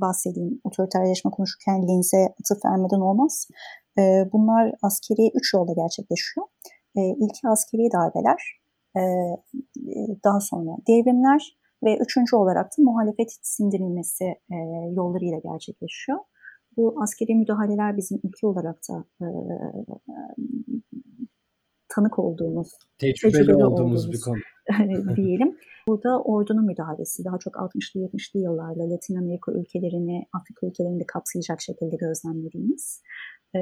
bahsedeyim. 0.00 0.60
Otoriterleşme 0.64 1.30
konuşurken 1.30 1.88
linze 1.88 2.34
atıf 2.40 2.64
vermeden 2.64 3.00
olmaz. 3.00 3.48
E, 3.98 4.02
bunlar 4.32 4.72
askeri 4.82 5.30
üç 5.34 5.54
yolda 5.54 5.72
gerçekleşiyor. 5.72 6.46
E, 6.96 7.00
ilki 7.00 7.48
askeri 7.48 7.92
darbeler, 7.92 8.60
e, 8.96 9.02
daha 10.24 10.40
sonra 10.40 10.70
devrimler 10.88 11.58
ve 11.84 11.98
üçüncü 11.98 12.36
olarak 12.36 12.66
da 12.66 12.82
muhalefet 12.82 13.38
sindirilmesi 13.42 14.24
e, 14.24 14.56
yollarıyla 14.96 15.38
gerçekleşiyor. 15.38 16.18
Bu 16.76 17.02
askeri 17.02 17.34
müdahaleler 17.34 17.96
bizim 17.96 18.20
ülke 18.24 18.46
olarak 18.46 18.78
da 18.90 19.04
e, 19.20 19.26
tanık 21.88 22.18
olduğumuz, 22.18 22.68
tecrübeli, 22.98 23.32
tecrübeli 23.32 23.64
olduğumuz, 23.64 23.80
olduğumuz 23.80 24.12
bir 24.12 24.20
konu. 24.20 24.36
diyelim. 25.16 25.56
Burada 25.88 26.22
ordunun 26.22 26.66
müdahalesi 26.66 27.24
daha 27.24 27.38
çok 27.38 27.54
60'lı 27.54 28.00
70'li 28.00 28.40
yıllarla 28.40 28.90
Latin 28.90 29.16
Amerika 29.16 29.52
ülkelerini, 29.52 30.26
Afrika 30.32 30.66
ülkelerini 30.66 31.00
de 31.00 31.06
kapsayacak 31.06 31.60
şekilde 31.60 31.96
gözlemlediğimiz 31.96 33.02
e, 33.56 33.58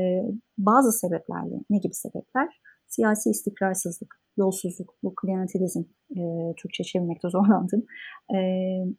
bazı 0.58 0.92
sebeplerle, 0.92 1.56
ne 1.70 1.78
gibi 1.78 1.94
sebepler? 1.94 2.60
Siyasi 2.86 3.30
istikrarsızlık, 3.30 4.20
yolsuzluk, 4.36 4.94
bu 5.02 5.14
klientelizm, 5.14 5.80
e, 6.10 6.20
Türkçe 6.56 6.84
çevirmekte 6.84 7.28
zorlandım, 7.36 7.84
e, 8.34 8.38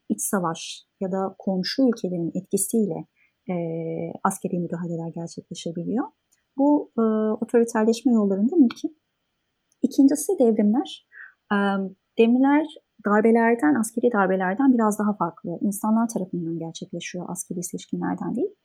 iç 0.10 0.22
savaş 0.22 0.84
ya 1.01 1.12
da 1.12 1.36
komşu 1.39 1.82
ülkelerin 1.89 2.32
etkisiyle 2.36 3.08
e, 3.50 3.56
askeri 4.24 4.60
müdahaleler 4.60 5.10
gerçekleşebiliyor. 5.15 6.06
Bu 6.58 6.91
e, 7.00 7.01
otoriterleşme 7.44 8.13
yollarında 8.13 8.56
mümkün. 8.56 8.98
İkincisi 9.82 10.39
devrimler. 10.39 11.08
E, 11.53 11.58
devrimler 12.17 12.65
darbelerden, 13.06 13.75
askeri 13.75 14.12
darbelerden 14.12 14.74
biraz 14.74 15.00
daha 15.00 15.13
farklı. 15.15 15.58
İnsanlar 15.62 16.08
tarafından 16.10 16.60
gerçekleşiyor 16.60 17.25
askeri 17.29 17.63
seçkinlerden 17.63 18.36
değil. 18.36 18.56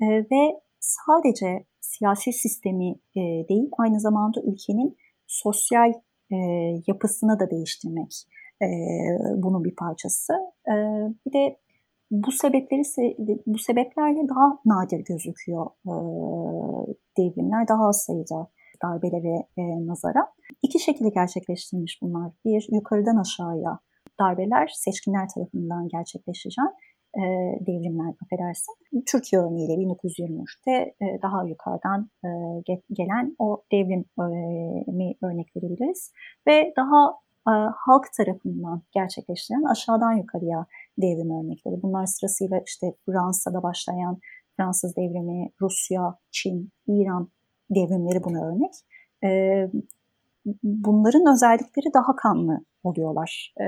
E, 0.00 0.06
ve 0.06 0.60
sadece 0.80 1.66
siyasi 1.80 2.32
sistemi 2.32 2.90
e, 3.16 3.22
değil, 3.48 3.70
aynı 3.78 4.00
zamanda 4.00 4.40
ülkenin 4.40 4.96
sosyal 5.26 5.92
e, 6.32 6.36
yapısını 6.86 7.40
da 7.40 7.50
değiştirmek 7.50 8.26
e, 8.62 8.66
bunun 9.36 9.64
bir 9.64 9.74
parçası. 9.74 10.32
E, 10.68 10.74
bir 11.26 11.32
de 11.32 11.56
bu 12.10 12.32
sebepleri 12.32 12.82
bu 13.46 13.58
sebeplerle 13.58 14.28
daha 14.28 14.58
nadir 14.64 15.04
gözüküyor 15.04 15.66
e, 15.66 15.94
devrimler, 17.18 17.68
daha 17.68 17.88
az 17.88 18.02
sayıda 18.02 18.48
darbelere 18.82 19.46
e, 19.56 19.86
nazara. 19.86 20.32
İki 20.62 20.78
şekilde 20.78 21.08
gerçekleştirilmiş 21.08 21.98
bunlar. 22.02 22.32
Bir, 22.44 22.68
yukarıdan 22.72 23.16
aşağıya 23.16 23.78
darbeler 24.20 24.70
seçkinler 24.74 25.28
tarafından 25.34 25.88
gerçekleşecek 25.88 26.64
e, 27.16 27.24
devrimler 27.66 28.14
affedersin. 28.22 28.74
Türkiye 29.06 29.42
örneğiyle 29.42 29.72
1923'te 29.72 30.72
e, 30.72 31.22
daha 31.22 31.44
yukarıdan 31.44 32.10
e, 32.24 32.28
gelen 32.92 33.36
o 33.38 33.62
devrim 33.72 34.04
e, 34.18 34.26
örnek 35.26 35.56
verebiliriz. 35.56 36.12
Ve 36.46 36.72
daha 36.76 37.10
e, 37.48 37.52
halk 37.76 38.04
tarafından 38.16 38.82
gerçekleştirilen 38.92 39.62
aşağıdan 39.62 40.12
yukarıya 40.12 40.66
devrim 40.98 41.30
örnekleri. 41.30 41.82
Bunlar 41.82 42.06
sırasıyla 42.06 42.62
işte 42.66 42.94
Fransa'da 43.06 43.62
başlayan 43.62 44.18
Fransız 44.56 44.96
devrimi, 44.96 45.50
Rusya, 45.60 46.18
Çin, 46.30 46.70
İran 46.88 47.28
devrimleri 47.70 48.24
buna 48.24 48.48
örnek. 48.48 48.72
E, 49.24 49.30
bunların 50.62 51.32
özellikleri 51.34 51.94
daha 51.94 52.16
kanlı 52.16 52.60
oluyorlar 52.86 53.54
e, 53.60 53.66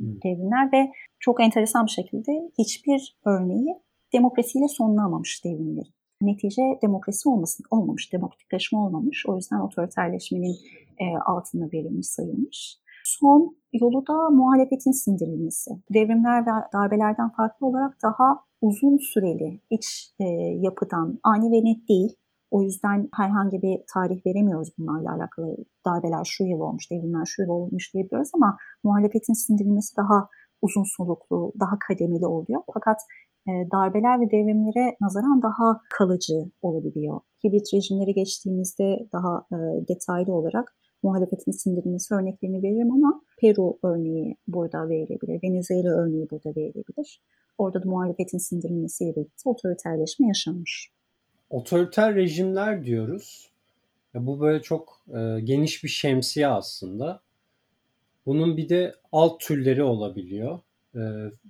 devrimler 0.00 0.72
ve 0.72 0.92
çok 1.18 1.40
enteresan 1.40 1.86
bir 1.86 1.90
şekilde 1.90 2.50
hiçbir 2.58 3.16
örneği 3.24 3.76
demokrasiyle 4.12 4.68
sonlanmamış 4.68 5.44
devrimlerin. 5.44 5.94
Netice 6.22 6.62
demokrasi 6.82 7.28
olmasın, 7.28 7.64
olmamış, 7.70 8.12
demokratikleşme 8.12 8.78
olmamış. 8.78 9.26
O 9.28 9.36
yüzden 9.36 9.60
otoriterleşmenin 9.60 10.56
e, 10.98 11.18
altına 11.26 11.68
verilmiş, 11.72 12.06
sayılmış. 12.06 12.80
Son 13.04 13.56
yolu 13.72 14.06
da 14.06 14.30
muhalefetin 14.30 14.92
sindirilmesi. 14.92 15.70
Devrimler 15.94 16.42
ve 16.42 16.50
darbelerden 16.72 17.30
farklı 17.30 17.66
olarak 17.66 18.02
daha 18.02 18.44
uzun 18.60 18.96
süreli 18.96 19.60
iç 19.70 20.14
e, 20.20 20.24
yapıdan 20.60 21.18
ani 21.22 21.52
ve 21.52 21.64
net 21.64 21.88
değil. 21.88 22.16
O 22.50 22.62
yüzden 22.62 23.08
herhangi 23.14 23.62
bir 23.62 23.80
tarih 23.94 24.26
veremiyoruz 24.26 24.68
bunlarla 24.78 25.14
alakalı. 25.14 25.56
Darbeler 25.86 26.24
şu 26.24 26.44
yıl 26.44 26.60
olmuş, 26.60 26.90
devrimler 26.90 27.24
şu 27.26 27.42
yıl 27.42 27.48
olmuş 27.48 27.94
diyebiliyoruz 27.94 28.30
ama 28.34 28.56
muhalefetin 28.84 29.32
sindirilmesi 29.32 29.96
daha 29.96 30.28
uzun 30.62 30.84
soluklu, 30.96 31.52
daha 31.60 31.78
kademeli 31.88 32.26
oluyor. 32.26 32.62
Fakat 32.74 33.00
e, 33.48 33.52
darbeler 33.72 34.20
ve 34.20 34.30
devrimlere 34.30 34.96
nazaran 35.00 35.42
daha 35.42 35.80
kalıcı 35.98 36.50
olabiliyor. 36.62 37.20
Hibrit 37.44 37.74
rejimleri 37.74 38.14
geçtiğimizde 38.14 39.08
daha 39.12 39.46
e, 39.52 39.56
detaylı 39.88 40.32
olarak 40.32 40.76
muhalefetin 41.02 41.52
sindirilmesi 41.52 42.14
örneklerini 42.14 42.62
veririm 42.62 42.92
ama 42.92 43.22
Peru 43.40 43.78
örneği 43.84 44.36
burada 44.48 44.88
verilebilir, 44.88 45.40
Venezuela 45.42 45.90
örneği 46.02 46.26
burada 46.30 46.50
verilebilir. 46.56 47.22
Orada 47.58 47.82
da 47.82 47.88
muhalefetin 47.88 48.38
sindirilmesiyle 48.38 49.16
birlikte 49.16 49.50
otoriterleşme 49.50 50.26
yaşanmış. 50.26 50.92
Otoriter 51.50 52.14
rejimler 52.14 52.84
diyoruz. 52.84 53.50
Bu 54.14 54.40
böyle 54.40 54.62
çok 54.62 55.02
e, 55.08 55.40
geniş 55.40 55.84
bir 55.84 55.88
şemsiye 55.88 56.48
aslında. 56.48 57.20
Bunun 58.26 58.56
bir 58.56 58.68
de 58.68 58.94
alt 59.12 59.40
türleri 59.40 59.82
olabiliyor. 59.82 60.60
E, 60.94 61.00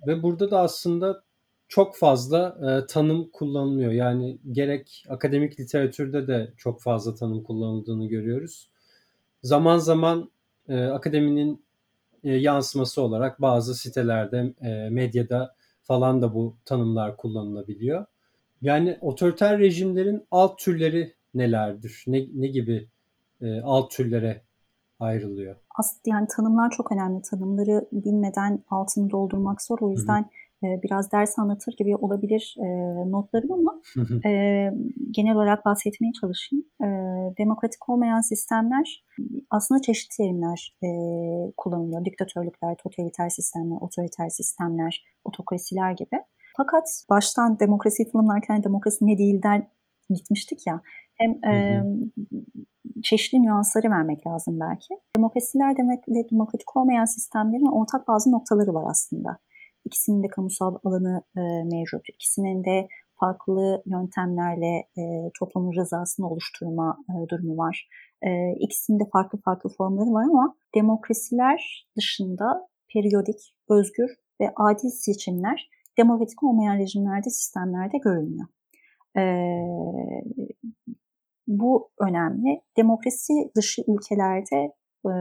ve 0.07 0.23
burada 0.23 0.51
da 0.51 0.59
aslında 0.61 1.23
çok 1.67 1.97
fazla 1.97 2.57
e, 2.61 2.87
tanım 2.87 3.29
kullanılıyor. 3.29 3.91
Yani 3.91 4.37
gerek 4.51 5.05
akademik 5.09 5.59
literatürde 5.59 6.27
de 6.27 6.53
çok 6.57 6.81
fazla 6.81 7.15
tanım 7.15 7.43
kullanıldığını 7.43 8.07
görüyoruz. 8.07 8.69
Zaman 9.43 9.77
zaman 9.77 10.31
e, 10.69 10.83
akademinin 10.83 11.65
e, 12.23 12.31
yansıması 12.33 13.01
olarak 13.01 13.41
bazı 13.41 13.75
sitelerde, 13.75 14.53
e, 14.61 14.89
medyada 14.89 15.55
falan 15.83 16.21
da 16.21 16.33
bu 16.35 16.55
tanımlar 16.65 17.17
kullanılabiliyor. 17.17 18.05
Yani 18.61 18.97
otoriter 19.01 19.59
rejimlerin 19.59 20.27
alt 20.31 20.59
türleri 20.59 21.13
nelerdir? 21.33 22.03
Ne, 22.07 22.25
ne 22.33 22.47
gibi 22.47 22.89
e, 23.41 23.61
alt 23.61 23.91
türlere 23.91 24.41
ayrılıyor? 24.99 25.55
Aslında 25.79 26.01
yani 26.17 26.27
tanımlar 26.37 26.71
çok 26.71 26.91
önemli. 26.91 27.21
Tanımları 27.21 27.87
bilmeden 27.91 28.63
altını 28.69 29.11
doldurmak 29.11 29.61
zor. 29.61 29.77
O 29.81 29.91
yüzden 29.91 30.21
hı 30.21 30.25
hı. 30.25 30.29
E, 30.63 30.81
biraz 30.83 31.11
ders 31.11 31.39
anlatır 31.39 31.73
gibi 31.77 31.95
olabilir 31.95 32.55
e, 32.59 32.65
notlarım 33.11 33.51
ama 33.51 33.81
e, 34.25 34.29
genel 35.11 35.35
olarak 35.35 35.65
bahsetmeye 35.65 36.11
çalışayım. 36.21 36.65
E, 36.81 36.87
demokratik 37.37 37.89
olmayan 37.89 38.21
sistemler 38.21 39.05
aslında 39.49 39.81
çeşitli 39.81 40.17
terimler 40.17 40.77
e, 40.83 40.87
kullanılıyor. 41.57 42.05
Diktatörlükler, 42.05 42.75
totaliter 42.83 43.29
sistemler, 43.29 43.77
otoriter 43.81 44.29
sistemler, 44.29 45.05
otokrasiler 45.23 45.91
gibi. 45.91 46.17
Fakat 46.61 47.05
baştan 47.09 47.59
demokrasiyi 47.59 48.11
tanımlarken 48.11 48.63
demokrasi 48.63 49.07
ne 49.07 49.17
değilden 49.17 49.69
gitmiştik 50.09 50.67
ya. 50.67 50.81
Hem 51.13 51.31
hı 51.31 51.49
hı. 51.49 51.53
E, 51.53 51.83
çeşitli 53.03 53.43
nüansları 53.43 53.89
vermek 53.89 54.27
lazım 54.27 54.59
belki. 54.59 54.93
Demokrasiler 55.17 55.77
demek 55.77 56.09
ve 56.09 56.29
demokratik 56.31 56.77
olmayan 56.77 57.05
sistemlerin 57.05 57.71
ortak 57.79 58.07
bazı 58.07 58.31
noktaları 58.31 58.73
var 58.73 58.85
aslında. 58.89 59.37
İkisinin 59.85 60.23
de 60.23 60.27
kamusal 60.27 60.75
alanı 60.83 61.23
e, 61.37 61.41
mevcut. 61.63 62.09
İkisinin 62.09 62.63
de 62.63 62.87
farklı 63.19 63.83
yöntemlerle 63.85 64.87
e, 64.97 65.01
toplumun 65.39 65.75
rızasını 65.75 66.29
oluşturma 66.29 66.97
e, 67.09 67.29
durumu 67.29 67.57
var. 67.57 67.89
E, 68.21 68.29
ikisinin 68.59 68.99
de 68.99 69.03
farklı 69.13 69.39
farklı 69.45 69.69
formları 69.77 70.13
var 70.13 70.23
ama 70.23 70.55
demokrasiler 70.75 71.87
dışında 71.97 72.67
periyodik, 72.93 73.55
özgür 73.69 74.09
ve 74.41 74.51
adil 74.55 74.89
seçimler 74.89 75.69
demokratik 75.97 76.43
olmayan 76.43 76.77
rejimlerde, 76.77 77.29
sistemlerde 77.29 77.97
görülmüyor. 77.97 78.47
E, 79.17 79.23
bu 81.47 81.89
önemli. 81.99 82.61
Demokrasi 82.77 83.33
dışı 83.55 83.81
ülkelerde 83.87 84.73
e, 85.05 85.11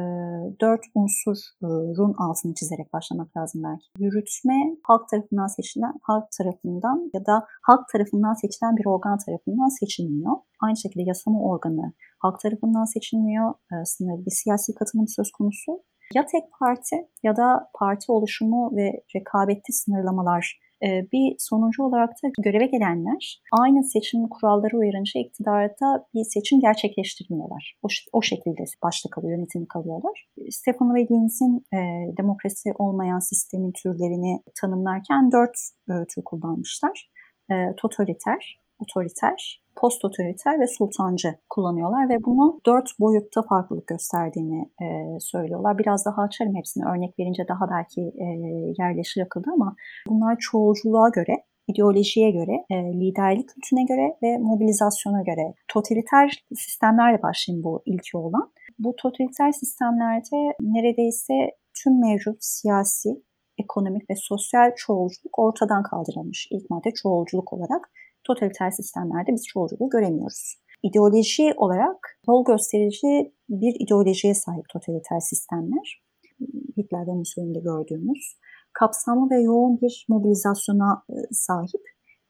dört 0.61 0.81
unsurun 0.95 2.15
altını 2.19 2.55
çizerek 2.55 2.93
başlamak 2.93 3.37
lazım 3.37 3.63
belki. 3.65 3.87
Yürütme 3.99 4.77
halk 4.83 5.09
tarafından 5.09 5.47
seçilen, 5.47 5.95
halk 6.03 6.25
tarafından 6.39 7.11
ya 7.15 7.27
da 7.27 7.47
halk 7.63 7.89
tarafından 7.93 8.35
seçilen 8.35 8.77
bir 8.77 8.87
organ 8.87 9.19
tarafından 9.27 9.69
seçilmiyor. 9.69 10.37
Aynı 10.61 10.77
şekilde 10.77 11.03
yasama 11.03 11.41
organı 11.41 11.93
halk 12.19 12.41
tarafından 12.41 12.85
seçilmiyor. 12.85 13.55
E, 13.73 13.85
sınırlı 13.85 14.27
bir 14.27 14.31
siyasi 14.31 14.75
katılım 14.75 15.09
söz 15.09 15.31
konusu. 15.33 15.83
Ya 16.15 16.27
tek 16.27 16.45
parti 16.61 16.97
ya 17.23 17.37
da 17.37 17.71
parti 17.75 18.13
oluşumu 18.13 18.77
ve 18.77 19.03
rekabetli 19.17 19.73
sınırlamalar 19.73 20.61
ee, 20.85 21.07
bir 21.13 21.35
sonucu 21.39 21.83
olarak 21.83 22.11
da 22.11 22.29
göreve 22.43 22.67
gelenler 22.67 23.43
aynı 23.53 23.85
seçim 23.85 24.29
kuralları 24.29 24.77
uyarınca 24.77 25.21
iktidarda 25.21 26.07
bir 26.15 26.25
seçim 26.25 26.61
gerçekleştirmiyorlar. 26.61 27.79
O, 27.83 27.89
o 28.13 28.23
şekilde 28.23 28.65
başta 28.83 29.11
kalıyor, 29.11 29.39
yönetim 29.39 29.67
kalıyorlar. 29.67 30.29
Stefano 30.51 30.95
ve 30.95 31.01
Linz'in 31.11 31.67
e, 31.75 31.79
demokrasi 32.19 32.73
olmayan 32.79 33.19
sistemin 33.19 33.73
türlerini 33.83 34.43
tanımlarken 34.61 35.33
dört 35.33 35.57
e, 35.91 35.93
tür 36.15 36.23
kullanmışlar. 36.25 37.11
E, 37.51 37.55
totaliter, 37.77 38.61
otoriter, 38.79 39.63
post 39.81 40.05
otoriter 40.05 40.61
ve 40.61 40.67
sultancı 40.67 41.35
kullanıyorlar 41.51 42.09
ve 42.09 42.25
bunu 42.25 42.61
dört 42.67 42.89
boyutta 43.01 43.43
farklılık 43.43 43.87
gösterdiğini 43.87 44.71
e, 44.83 44.87
söylüyorlar. 45.21 45.79
Biraz 45.79 46.07
daha 46.07 46.23
açarım 46.23 46.57
hepsini 46.57 46.85
örnek 46.85 47.19
verince 47.19 47.49
daha 47.49 47.71
belki 47.71 48.01
e, 48.01 48.27
yerleşir 48.79 49.23
akılda 49.23 49.51
ama 49.53 49.77
bunlar 50.09 50.37
çoğulculuğa 50.41 51.09
göre 51.09 51.45
ideolojiye 51.69 52.31
göre, 52.31 52.65
e, 52.71 52.77
liderlik 53.01 53.49
kültüne 53.49 53.85
göre 53.85 54.17
ve 54.23 54.39
mobilizasyona 54.39 55.23
göre 55.23 55.55
totaliter 55.69 56.45
sistemlerle 56.55 57.23
başlayayım 57.23 57.65
bu 57.65 57.83
ilki 57.87 58.17
olan. 58.17 58.53
Bu 58.79 58.97
totaliter 58.97 59.53
sistemlerde 59.53 60.37
neredeyse 60.61 61.35
tüm 61.83 62.01
mevcut 62.01 62.37
siyasi, 62.41 63.09
ekonomik 63.59 64.11
ve 64.11 64.15
sosyal 64.17 64.73
çoğulculuk 64.77 65.39
ortadan 65.39 65.83
kaldırılmış. 65.83 66.49
İlk 66.51 66.71
madde 66.71 66.91
çoğulculuk 66.95 67.53
olarak 67.53 67.91
totaliter 68.25 68.71
sistemlerde 68.71 69.33
biz 69.33 69.47
çoğulculuğu 69.47 69.91
göremiyoruz. 69.91 70.55
İdeoloji 70.83 71.55
olarak 71.57 72.19
yol 72.29 72.45
gösterici 72.45 73.33
bir 73.49 73.75
ideolojiye 73.85 74.35
sahip 74.35 74.69
totaliter 74.73 75.21
sistemler. 75.21 76.03
Hitler 76.77 77.07
ve 77.07 77.13
Mussolini'de 77.13 77.61
gördüğümüz 77.61 78.37
kapsamlı 78.73 79.31
ve 79.31 79.43
yoğun 79.43 79.81
bir 79.81 80.07
mobilizasyona 80.09 81.03
e, 81.11 81.15
sahip. 81.31 81.83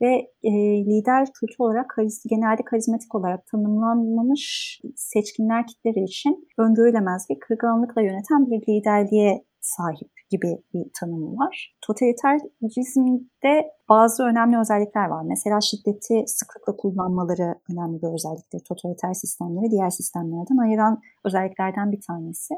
ve 0.02 0.32
e, 0.42 0.52
lider 0.84 1.28
kültü 1.40 1.54
olarak 1.58 1.96
genelde 2.30 2.62
karizmatik 2.64 3.14
olarak 3.14 3.46
tanımlanmamış 3.46 4.80
seçkinler 4.96 5.66
kitleri 5.66 6.04
için 6.04 6.48
öngörülemez 6.58 7.26
ve 7.30 7.38
kırgınlıkla 7.38 8.02
yöneten 8.02 8.50
bir 8.50 8.60
liderliğe 8.68 9.44
sahip 9.60 10.10
gibi 10.30 10.62
bir 10.74 10.86
tanımı 11.00 11.36
var. 11.36 11.76
Totaliterizmde 11.86 13.70
bazı 13.88 14.22
önemli 14.22 14.58
özellikler 14.58 15.06
var. 15.06 15.22
Mesela 15.22 15.60
şiddeti 15.60 16.24
sıklıkla 16.26 16.76
kullanmaları 16.76 17.54
önemli 17.72 18.02
bir 18.02 18.14
özelliktir. 18.14 18.60
Totaliter 18.68 19.14
sistemleri 19.14 19.70
diğer 19.70 19.90
sistemlerden 19.90 20.56
ayıran 20.56 21.00
özelliklerden 21.24 21.92
bir 21.92 22.00
tanesi. 22.00 22.54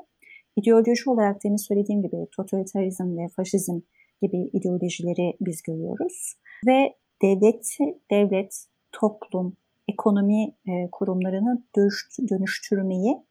İdeoloji 0.57 1.11
olarak 1.11 1.45
demin 1.45 1.57
söylediğim 1.57 2.03
gibi 2.03 2.17
totalitarizm 2.37 3.17
ve 3.19 3.29
faşizm 3.37 3.81
gibi 4.23 4.51
ideolojileri 4.53 5.37
biz 5.41 5.62
görüyoruz. 5.62 6.35
Ve 6.67 6.97
devleti, 7.23 7.85
devlet, 8.11 8.67
toplum, 8.93 9.57
ekonomi 9.88 10.43
e, 10.43 10.91
kurumlarını 10.93 11.65
dönüştürmeyi 12.31 13.23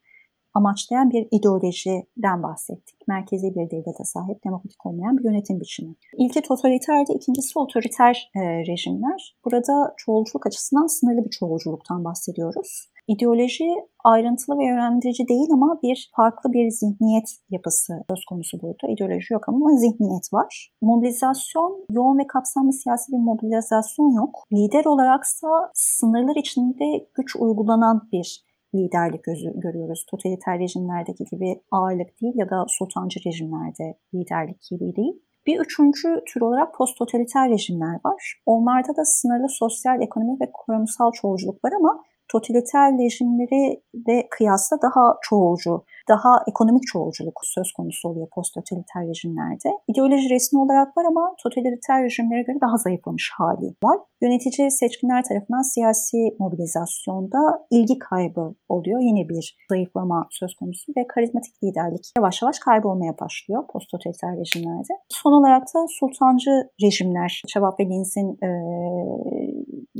amaçlayan 0.54 1.10
bir 1.10 1.28
ideolojiden 1.32 2.44
bahsettik. 2.44 3.08
Merkezi 3.08 3.56
bir 3.56 3.72
devlete 3.72 4.04
sahip, 4.04 4.44
demokratik 4.46 4.86
olmayan 4.86 5.18
bir 5.18 5.24
yönetim 5.24 5.60
biçimi. 5.60 5.96
İlki 6.18 6.42
totaliterdi, 6.42 7.12
ikincisi 7.12 7.60
otoriter 7.60 8.32
e, 8.36 8.40
rejimler. 8.42 9.38
Burada 9.46 9.94
çoğulculuk 9.98 10.48
açısından 10.48 10.88
sınırlı 10.88 11.26
bir 11.26 11.30
çoğulculuktan 11.30 12.04
bahsediyoruz. 12.04 12.92
İdeoloji 13.08 13.70
ayrıntılı 14.04 14.58
ve 14.58 14.66
yönlendirici 14.66 15.28
değil 15.28 15.48
ama 15.54 15.80
bir 15.84 16.12
farklı 16.16 16.54
bir 16.54 16.70
zihniyet 16.70 17.30
yapısı 17.50 17.94
söz 18.10 18.26
konusu 18.26 18.62
burada. 18.62 18.88
İdeoloji 18.94 19.34
yok 19.34 19.50
ama 19.50 19.76
zihniyet 19.78 20.34
var. 20.34 20.72
Mobilizasyon, 20.82 21.86
yoğun 21.92 22.18
ve 22.18 22.28
kapsamlı 22.28 22.74
siyasi 22.74 23.12
bir 23.12 23.18
mobilizasyon 23.18 24.12
yok. 24.12 24.44
Lider 24.54 24.86
olaraksa 24.86 25.48
sınırlar 25.74 26.36
içinde 26.36 27.08
güç 27.14 27.36
uygulanan 27.36 28.10
bir 28.12 28.51
liderlik 28.76 29.24
görüyoruz. 29.56 30.06
Totaliter 30.12 30.60
rejimlerdeki 30.60 31.26
gibi 31.32 31.62
ağırlık 31.72 32.22
değil 32.22 32.34
ya 32.36 32.50
da 32.50 32.66
sultancı 32.68 33.20
rejimlerde 33.26 33.98
liderlik 34.14 34.62
gibi 34.70 34.96
değil. 34.96 35.22
Bir 35.48 35.60
üçüncü 35.60 36.24
tür 36.34 36.42
olarak 36.42 36.76
post-totaliter 36.76 37.50
rejimler 37.50 38.00
var. 38.06 38.42
Onlarda 38.46 38.96
da 38.98 39.06
sınırlı 39.06 39.50
sosyal, 39.50 40.02
ekonomik 40.02 40.42
ve 40.42 40.52
kurumsal 40.54 41.12
çoğulculuk 41.12 41.66
var 41.66 41.72
ama 41.80 42.04
totaliter 42.32 42.98
rejimleri 42.98 43.84
de 43.94 44.28
kıyasla 44.32 44.78
daha 44.82 45.18
çoğulcu, 45.22 45.84
daha 46.10 46.44
ekonomik 46.50 46.84
çoğulculuk 46.88 47.40
söz 47.44 47.72
konusu 47.72 48.10
oluyor 48.10 48.28
post-totaliter 48.36 49.08
rejimlerde. 49.08 49.70
İdeoloji 49.88 50.30
resmi 50.30 50.60
olarak 50.60 50.98
var 50.98 51.06
ama 51.06 51.36
totaliter 51.44 52.04
rejimlere 52.04 52.42
göre 52.42 52.58
daha 52.62 52.78
zayıflamış 52.78 53.32
hali 53.38 53.76
var. 53.84 53.98
Yönetici 54.22 54.72
seçkinler 54.72 55.24
tarafından 55.24 55.62
siyasi 55.62 56.18
mobilizasyonda 56.40 57.68
ilgi 57.72 58.00
kaybı 58.00 58.56
oluyor. 58.70 59.00
Yine 59.00 59.30
bir 59.30 59.58
zayıflama 59.70 60.28
söz 60.32 60.56
konusu 60.56 60.94
ve 60.98 61.08
karizmatik 61.08 61.64
liderlik 61.64 62.12
yavaş 62.18 62.42
yavaş 62.42 62.60
kaybolmaya 62.60 63.20
başlıyor 63.20 63.64
post-totaliter 63.74 64.38
rejimlerde. 64.40 64.94
Son 65.10 65.32
olarak 65.32 65.62
da 65.62 65.86
sultancı 66.00 66.52
rejimler, 66.84 67.42
Şevap 67.48 67.80
ve 67.80 67.86
Linz'in 67.86 68.30
e, 68.48 68.50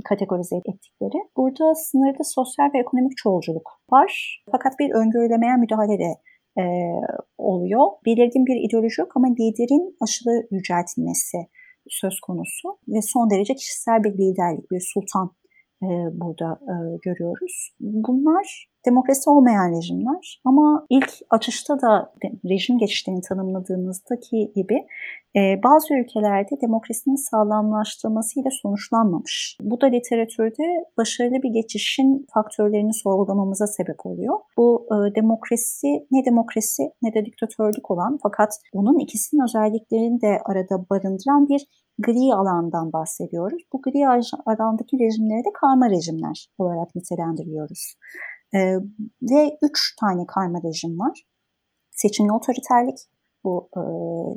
kategorize 0.06 0.56
ettikleri. 0.56 1.20
Burada 1.38 1.76
sınırda 1.76 2.24
sosyal 2.24 2.74
ve 2.74 2.80
ekonomik 2.80 3.18
çoğulculuk 3.18 3.70
var. 3.92 4.42
Fakat 4.52 4.80
bir 4.80 4.92
öngörülemeyen 4.92 5.60
müdahale 5.60 6.00
de 6.00 6.12
e, 6.62 6.64
oluyor. 7.38 7.88
Belirgin 8.06 8.46
bir 8.46 8.70
ideoloji 8.70 9.02
yok 9.02 9.12
ama 9.16 9.28
liderin 9.28 9.96
aşılı 10.02 10.48
yüceltilmesi 10.52 11.38
söz 11.90 12.20
konusu 12.20 12.70
ve 12.88 13.02
son 13.02 13.30
derece 13.30 13.56
kişisel 13.56 14.04
bir 14.04 14.14
liderlik, 14.14 14.72
bir 14.72 14.92
sultan 14.94 15.32
burada 16.12 16.60
görüyoruz. 17.02 17.70
Bunlar 17.80 18.71
demokrasi 18.86 19.30
olmayan 19.30 19.72
rejimler 19.78 20.42
ama 20.46 20.86
ilk 20.90 21.12
açışta 21.30 21.82
da 21.82 22.14
rejim 22.24 22.78
geçişlerini 22.78 23.22
tanımladığımızdaki 23.22 24.52
gibi 24.56 24.86
e, 25.36 25.40
bazı 25.64 25.94
ülkelerde 25.94 26.62
demokrasinin 26.62 27.30
sağlamlaştırmasıyla 27.30 28.50
sonuçlanmamış. 28.62 29.58
Bu 29.62 29.82
da 29.82 29.86
literatürde 29.86 30.86
başarılı 30.98 31.44
bir 31.44 31.50
geçişin 31.50 32.26
faktörlerini 32.34 32.94
sorgulamamıza 32.94 33.68
sebep 33.68 34.06
oluyor. 34.06 34.40
Bu 34.58 34.88
e, 34.92 35.16
demokrasi 35.16 35.88
ne 36.12 36.26
demokrasi 36.26 36.84
ne 37.02 37.14
de 37.14 37.26
diktatörlük 37.26 37.92
olan 37.92 38.20
fakat 38.24 38.50
bunun 38.74 39.00
ikisinin 39.00 39.44
özelliklerini 39.44 40.22
de 40.22 40.40
arada 40.46 40.90
barındıran 40.90 41.48
bir 41.50 41.62
gri 42.00 42.36
alandan 42.36 42.94
bahsediyoruz. 42.94 43.64
Bu 43.74 43.82
gri 43.82 44.08
alandaki 44.46 45.00
rejimleri 45.00 45.46
de 45.46 45.54
karma 45.62 45.90
rejimler 45.90 46.48
olarak 46.58 46.96
nitelendiriyoruz. 46.96 47.96
E, 48.54 48.60
ve 49.22 49.58
üç 49.62 49.96
tane 49.96 50.26
karma 50.28 50.60
rejim 50.64 51.00
var. 51.00 51.26
Seçimli 51.92 52.32
otoriterlik, 52.32 52.98
bu 53.44 53.70
e, 53.76 53.80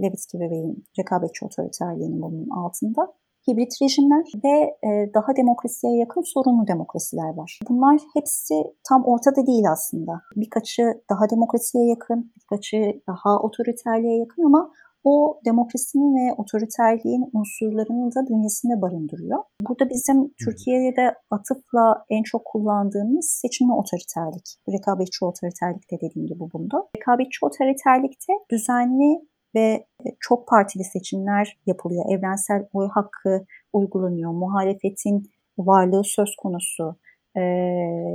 Levitsky 0.03 0.44
ve 0.44 0.50
Bey'in 0.50 0.85
rekabetçi 0.98 1.44
otoriterliğinin 1.44 2.22
bunun 2.22 2.50
altında. 2.50 3.12
Hibrit 3.48 3.83
rejimler 3.83 4.24
ve 4.44 4.77
e, 4.88 5.14
daha 5.14 5.37
demokrasiye 5.37 5.96
yakın 5.96 6.22
sorunlu 6.22 6.66
demokrasiler 6.66 7.35
var. 7.35 7.59
Bunlar 7.68 8.00
hepsi 8.14 8.55
tam 8.88 9.05
ortada 9.05 9.46
değil 9.46 9.70
aslında. 9.72 10.12
Birkaçı 10.37 10.83
daha 11.11 11.31
demokrasiye 11.31 11.87
yakın, 11.87 12.33
birkaçı 12.37 13.03
daha 13.07 13.38
otoriterliğe 13.38 14.18
yakın 14.18 14.44
ama 14.44 14.70
o 15.05 15.40
demokrasinin 15.45 16.14
ve 16.17 16.35
otoriterliğin 16.35 17.31
unsurlarını 17.33 18.14
da 18.14 18.29
bünyesinde 18.29 18.83
barındırıyor. 18.83 19.38
Burada 19.69 19.90
bizim 19.90 20.35
Türkiye'de 20.45 21.14
atıfla 21.31 22.05
en 22.11 22.23
çok 22.23 22.45
kullandığımız 22.45 23.38
seçimli 23.43 23.73
otoriterlik. 23.73 24.47
Rekabetçi 24.73 25.25
otoriterlik 25.25 25.90
de 25.90 25.97
dediğim 25.97 26.27
gibi 26.27 26.45
bunda. 26.53 26.88
Rekabetçi 26.97 27.38
otoriterlikte 27.43 28.33
düzenli 28.51 29.21
ve 29.55 29.87
çok 30.21 30.49
partili 30.49 30.85
seçimler 30.85 31.59
yapılıyor. 31.67 32.05
Evrensel 32.11 32.69
oy 32.73 32.88
hakkı 32.88 33.45
uygulanıyor. 33.73 34.33
Muhalefetin 34.33 35.31
varlığı 35.59 36.05
söz 36.05 36.37
konusu. 36.37 36.97
E, 37.37 37.40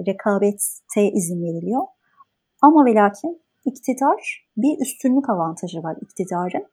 rekabete 0.07 1.11
izin 1.13 1.43
veriliyor. 1.43 1.81
Ama 2.61 2.85
ve 2.85 2.93
lakin 2.93 3.41
iktidar 3.65 4.47
bir 4.57 4.81
üstünlük 4.81 5.29
avantajı 5.29 5.83
var 5.83 5.97
iktidarın 6.01 6.65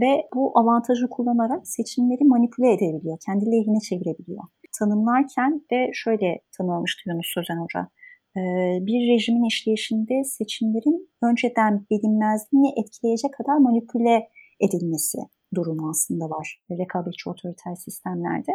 ve 0.00 0.28
bu 0.34 0.58
avantajı 0.58 1.08
kullanarak 1.08 1.68
seçimleri 1.68 2.24
manipüle 2.24 2.72
edebiliyor, 2.72 3.18
kendi 3.26 3.46
lehine 3.46 3.80
çevirebiliyor. 3.80 4.44
Tanımlarken 4.78 5.62
de 5.70 5.90
şöyle 5.92 6.40
tanımlamıştı 6.56 7.10
Yunus 7.10 7.26
Sözen 7.34 7.56
Hoca. 7.56 7.88
Ee, 8.36 8.40
bir 8.86 9.12
rejimin 9.12 9.44
işleyişinde 9.44 10.24
seçimlerin 10.24 11.10
önceden 11.22 11.86
bilinmezliğini 11.90 12.80
etkileyecek 12.80 13.32
kadar 13.34 13.56
manipüle 13.58 14.28
edilmesi 14.60 15.18
durumu 15.54 15.90
aslında 15.90 16.30
var 16.30 16.62
rekabetçi 16.70 17.30
otoriter 17.30 17.74
sistemlerde. 17.74 18.52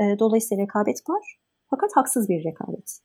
Ee, 0.00 0.18
dolayısıyla 0.18 0.62
rekabet 0.62 0.96
var 1.08 1.38
fakat 1.70 1.90
haksız 1.94 2.28
bir 2.28 2.44
rekabet 2.44 2.98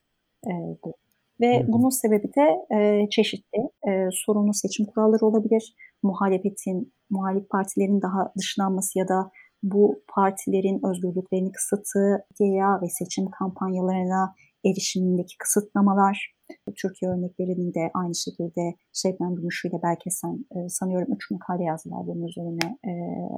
ee, 0.47 0.51
bu. 0.83 1.00
Ve 1.41 1.65
bunun 1.67 1.89
sebebi 1.89 2.27
de 2.35 2.75
e, 2.75 3.09
çeşitli 3.09 3.59
e, 3.87 4.09
sorunlu 4.11 4.53
seçim 4.53 4.85
kuralları 4.85 5.25
olabilir. 5.25 5.75
Muhalefetin, 6.03 6.93
muhalif 7.09 7.49
partilerin 7.49 8.01
daha 8.01 8.33
dışlanması 8.37 8.99
ya 8.99 9.07
da 9.07 9.31
bu 9.63 10.03
partilerin 10.15 10.85
özgürlüklerini 10.89 11.51
kısıtı 11.51 12.25
veya 12.41 12.81
ve 12.81 12.87
seçim 12.89 13.29
kampanyalarına 13.29 14.35
erişimindeki 14.65 15.37
kısıtlamalar. 15.37 16.33
Türkiye 16.81 17.11
örneklerinin 17.11 17.73
de 17.73 17.91
aynı 17.93 18.15
şekilde 18.15 18.61
Şebnem 18.93 19.35
Gümüşü 19.35 19.67
ile 19.67 19.81
Berkesen 19.83 20.45
e, 20.55 20.69
sanıyorum 20.69 21.13
üç 21.13 21.31
makale 21.31 21.63
yazdılar 21.63 22.07
bunun 22.07 22.27
üzerine. 22.27 22.77
E, 22.85 22.91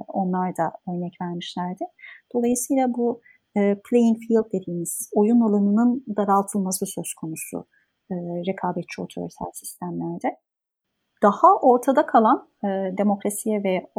onlar 0.08 0.56
da 0.56 0.72
örnek 0.88 1.14
vermişlerdi. 1.22 1.84
Dolayısıyla 2.34 2.94
bu 2.94 3.20
e, 3.56 3.60
playing 3.90 4.18
field 4.18 4.52
dediğimiz 4.52 5.10
oyun 5.14 5.40
alanının 5.40 6.04
daraltılması 6.16 6.86
söz 6.86 7.14
konusu 7.20 7.66
e, 8.10 8.14
rekabetçi 8.48 9.02
otoriter 9.02 9.46
sistemlerde. 9.52 10.36
Daha 11.22 11.56
ortada 11.62 12.06
kalan 12.06 12.48
e, 12.64 12.68
demokrasiye 12.98 13.64
ve 13.64 13.90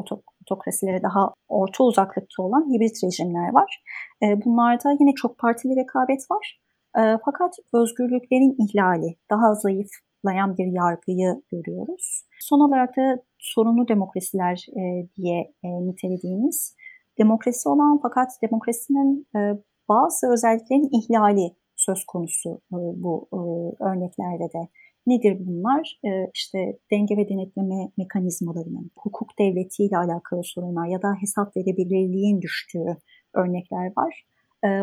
otokrasilere 0.41 1.03
daha 1.03 1.33
orta 1.47 1.83
uzaklıkta 1.83 2.43
olan 2.43 2.73
hibrit 2.73 3.03
rejimler 3.03 3.53
var. 3.53 3.83
E, 4.23 4.45
bunlarda 4.45 4.91
yine 4.99 5.13
çok 5.13 5.37
partili 5.37 5.75
rekabet 5.75 6.31
var. 6.31 6.59
E, 6.97 7.01
fakat 7.25 7.53
özgürlüklerin 7.73 8.55
ihlali, 8.65 9.15
daha 9.31 9.53
zayıflayan 9.53 10.57
bir 10.57 10.67
yargıyı 10.67 11.41
görüyoruz. 11.51 12.25
Son 12.39 12.59
olarak 12.59 12.97
da 12.97 13.23
sorunlu 13.39 13.87
demokrasiler 13.87 14.65
e, 14.69 15.07
diye 15.15 15.53
e, 15.63 15.67
nitelediğimiz 15.67 16.75
demokrasi 17.17 17.69
olan 17.69 17.99
fakat 18.01 18.29
demokrasinin 18.41 19.27
e, 19.35 19.39
bazı 19.89 20.33
özelliklerin 20.33 20.89
ihlali 20.99 21.55
söz 21.85 22.05
konusu 22.05 22.61
e, 22.73 22.77
bu 23.03 23.27
e, 23.33 23.37
örneklerde 23.83 24.43
de. 24.43 24.69
Nedir 25.07 25.37
bunlar? 25.39 25.99
E, 26.05 26.09
işte 26.33 26.79
denge 26.91 27.17
ve 27.17 27.29
denetleme 27.29 27.91
mekanizmalarının, 27.97 28.91
hukuk 28.97 29.29
devletiyle 29.39 29.97
alakalı 29.97 30.41
sorunlar 30.43 30.87
ya 30.87 31.01
da 31.01 31.13
hesap 31.21 31.57
verebilirliğin 31.57 32.41
düştüğü 32.41 32.97
örnekler 33.33 33.91
var. 33.97 34.25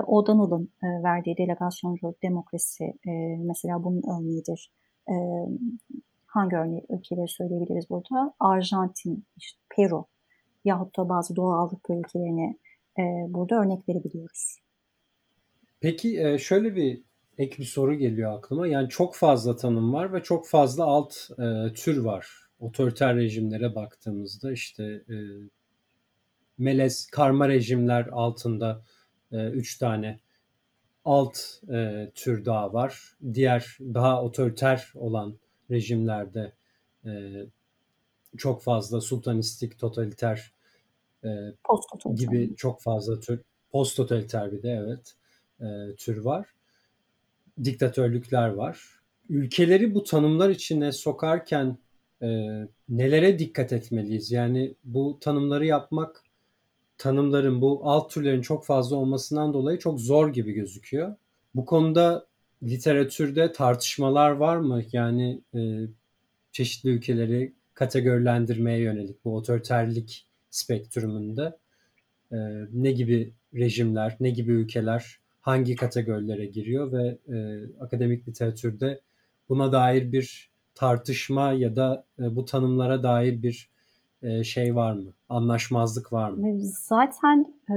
O'Donnell'ın 0.06 0.72
verdiği 0.82 1.36
delegasyoncu 1.38 2.14
demokrasi 2.22 2.84
mesela 3.38 3.84
bunun 3.84 4.02
örneğidir. 4.02 4.72
Hangi 6.26 6.56
örneği 6.56 6.86
ülkeleri 6.88 7.28
söyleyebiliriz 7.28 7.90
burada? 7.90 8.34
Arjantin, 8.40 9.26
işte 9.36 9.58
Peru 9.76 10.04
yahut 10.64 10.98
da 10.98 11.08
bazı 11.08 11.36
Doğu 11.36 11.52
Avrupa 11.52 11.94
ülkelerine 11.94 12.58
e, 12.98 13.02
burada 13.28 13.54
örnek 13.60 13.88
verebiliyoruz. 13.88 14.61
Peki 15.82 16.20
e, 16.20 16.38
şöyle 16.38 16.76
bir 16.76 17.02
ek 17.38 17.58
bir 17.58 17.64
soru 17.64 17.94
geliyor 17.94 18.38
aklıma. 18.38 18.66
Yani 18.66 18.88
çok 18.88 19.14
fazla 19.14 19.56
tanım 19.56 19.92
var 19.92 20.12
ve 20.12 20.22
çok 20.22 20.48
fazla 20.48 20.84
alt 20.84 21.14
e, 21.38 21.72
tür 21.74 21.96
var. 21.96 22.28
Otoriter 22.60 23.16
rejimlere 23.16 23.74
baktığımızda 23.74 24.52
işte 24.52 24.84
e, 24.84 25.16
melez 26.58 27.06
karma 27.06 27.48
rejimler 27.48 28.06
altında 28.06 28.84
e, 29.32 29.48
üç 29.48 29.78
tane 29.78 30.20
alt 31.04 31.38
e, 31.72 32.10
tür 32.14 32.44
daha 32.44 32.72
var. 32.72 33.16
Diğer 33.34 33.78
daha 33.80 34.22
otoriter 34.22 34.92
olan 34.94 35.38
rejimlerde 35.70 36.52
e, 37.06 37.10
çok 38.36 38.62
fazla 38.62 39.00
sultanistik, 39.00 39.78
totaliter 39.78 40.52
e, 41.24 41.28
gibi 42.14 42.56
çok 42.56 42.82
fazla 42.82 43.20
tür 43.20 43.40
post 43.70 43.96
totaliter 43.96 44.52
bir 44.52 44.62
de 44.62 44.70
evet 44.70 45.16
e, 45.62 45.96
tür 45.96 46.16
var. 46.16 46.46
Diktatörlükler 47.64 48.48
var. 48.48 48.80
Ülkeleri 49.28 49.94
bu 49.94 50.04
tanımlar 50.04 50.50
içine 50.50 50.92
sokarken 50.92 51.78
e, 52.22 52.28
nelere 52.88 53.38
dikkat 53.38 53.72
etmeliyiz? 53.72 54.32
Yani 54.32 54.74
bu 54.84 55.18
tanımları 55.20 55.66
yapmak 55.66 56.24
tanımların 56.98 57.60
bu 57.60 57.80
alt 57.84 58.10
türlerin 58.10 58.42
çok 58.42 58.64
fazla 58.64 58.96
olmasından 58.96 59.54
dolayı 59.54 59.78
çok 59.78 60.00
zor 60.00 60.32
gibi 60.32 60.52
gözüküyor. 60.52 61.16
Bu 61.54 61.64
konuda 61.64 62.26
literatürde 62.62 63.52
tartışmalar 63.52 64.30
var 64.30 64.56
mı? 64.56 64.82
Yani 64.92 65.40
e, 65.54 65.60
çeşitli 66.52 66.90
ülkeleri 66.90 67.52
kategorilendirmeye 67.74 68.78
yönelik 68.78 69.24
bu 69.24 69.36
otoriterlik 69.36 70.26
spektrumunda 70.50 71.58
e, 72.32 72.36
ne 72.72 72.92
gibi 72.92 73.32
rejimler, 73.54 74.16
ne 74.20 74.30
gibi 74.30 74.52
ülkeler 74.52 75.18
hangi 75.42 75.76
kategorilere 75.76 76.46
giriyor 76.46 76.92
ve 76.92 77.18
e, 77.36 77.66
akademik 77.80 78.28
literatürde 78.28 79.00
buna 79.48 79.72
dair 79.72 80.12
bir 80.12 80.50
tartışma 80.74 81.52
ya 81.52 81.76
da 81.76 82.04
e, 82.18 82.36
bu 82.36 82.44
tanımlara 82.44 83.02
dair 83.02 83.42
bir 83.42 83.70
e, 84.22 84.44
şey 84.44 84.76
var 84.76 84.92
mı? 84.92 85.12
Anlaşmazlık 85.28 86.12
var 86.12 86.30
mı? 86.30 86.60
Zaten 86.88 87.54
e, 87.70 87.74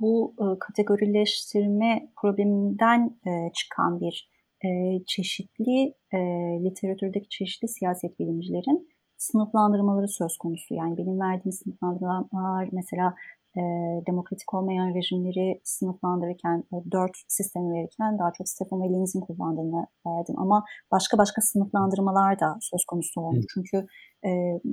bu 0.00 0.34
e, 0.38 0.58
kategorileştirme 0.58 2.08
probleminden 2.16 3.16
e, 3.26 3.52
çıkan 3.52 4.00
bir 4.00 4.28
e, 4.64 4.68
çeşitli 5.06 5.94
e, 6.12 6.18
literatürdeki 6.64 7.28
çeşitli 7.28 7.68
siyaset 7.68 8.18
bilimcilerin 8.18 8.88
sınıflandırmaları 9.16 10.08
söz 10.08 10.36
konusu. 10.36 10.74
Yani 10.74 10.98
benim 10.98 11.20
verdiğim 11.20 11.52
sınıflandırmalar 11.52 12.68
mesela 12.72 13.14
e, 13.56 13.62
demokratik 14.06 14.54
olmayan 14.54 14.94
rejimleri 14.94 15.60
sınıflandırırken, 15.64 16.64
o 16.70 16.84
dört 16.92 17.12
sistemi 17.28 17.74
verirken 17.74 18.18
daha 18.18 18.32
çok 18.32 18.48
Stefan 18.48 18.82
ve 18.82 18.88
Linz'in 18.88 19.20
kullandığını 19.20 19.86
verdim. 20.06 20.34
Ama 20.38 20.64
başka 20.90 21.18
başka 21.18 21.42
sınıflandırmalar 21.42 22.40
da 22.40 22.58
söz 22.60 22.84
konusu 22.84 23.20
oldu. 23.20 23.36
Hı. 23.36 23.46
Çünkü 23.54 23.86
e, 24.22 24.30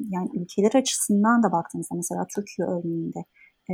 yani 0.10 0.30
ülkeler 0.34 0.76
açısından 0.76 1.44
da 1.44 1.52
baktığınızda 1.52 1.96
mesela 1.96 2.28
Türkiye 2.36 2.68
örneğinde 2.68 3.20
e, 3.72 3.74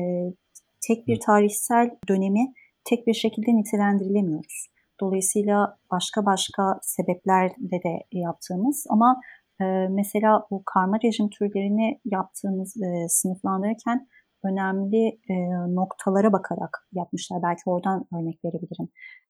tek 0.87 1.07
bir 1.07 1.19
tarihsel 1.19 1.89
dönemi 2.09 2.53
tek 2.83 3.07
bir 3.07 3.13
şekilde 3.13 3.55
nitelendirilemiyoruz. 3.55 4.67
Dolayısıyla 5.01 5.77
başka 5.91 6.25
başka 6.25 6.79
sebeplerle 6.81 7.83
de 7.83 8.03
yaptığımız 8.11 8.85
ama 8.89 9.21
e, 9.61 9.65
mesela 9.89 10.47
bu 10.51 10.63
karma 10.65 10.97
rejim 11.03 11.29
türlerini 11.29 11.99
yaptığımız 12.05 12.77
e, 12.77 13.09
sınıflandırırken 13.09 14.07
önemli 14.43 15.19
e, 15.30 15.36
noktalara 15.76 16.34
bakarak 16.34 16.88
yapmışlar. 16.93 17.43
Belki 17.43 17.62
oradan 17.65 18.06
örnek 18.15 18.39
verebilirim. 18.45 18.89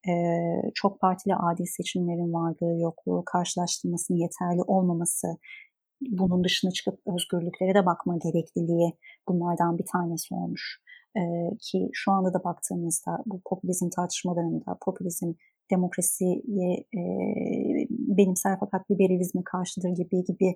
E, 0.10 0.14
çok 0.76 1.00
partili 1.00 1.36
adil 1.36 1.66
seçimlerin 1.66 2.34
varlığı, 2.34 2.82
yokluğu, 2.82 3.24
karşılaştırmasının 3.26 4.18
yeterli 4.18 4.62
olmaması, 4.68 5.28
bunun 6.02 6.44
dışına 6.44 6.72
çıkıp 6.72 7.00
özgürlüklere 7.16 7.76
de 7.76 7.86
bakma 7.86 8.18
gerekliliği 8.18 8.94
bunlardan 9.28 9.78
bir 9.78 9.86
tanesi 9.94 10.34
olmuş. 10.34 10.82
E, 11.18 11.22
ki 11.62 11.90
şu 11.94 12.12
anda 12.12 12.34
da 12.34 12.44
baktığımızda 12.44 13.24
bu 13.26 13.42
popülizm 13.46 13.90
tartışmalarında 13.90 14.78
popülizm 14.82 15.34
demokrasiye 15.72 16.86
e, 16.98 17.02
benimser 18.18 18.58
fakat 18.60 18.92
liberalizme 18.92 19.42
karşıdır 19.46 19.90
gibi 19.90 20.24
gibi 20.24 20.50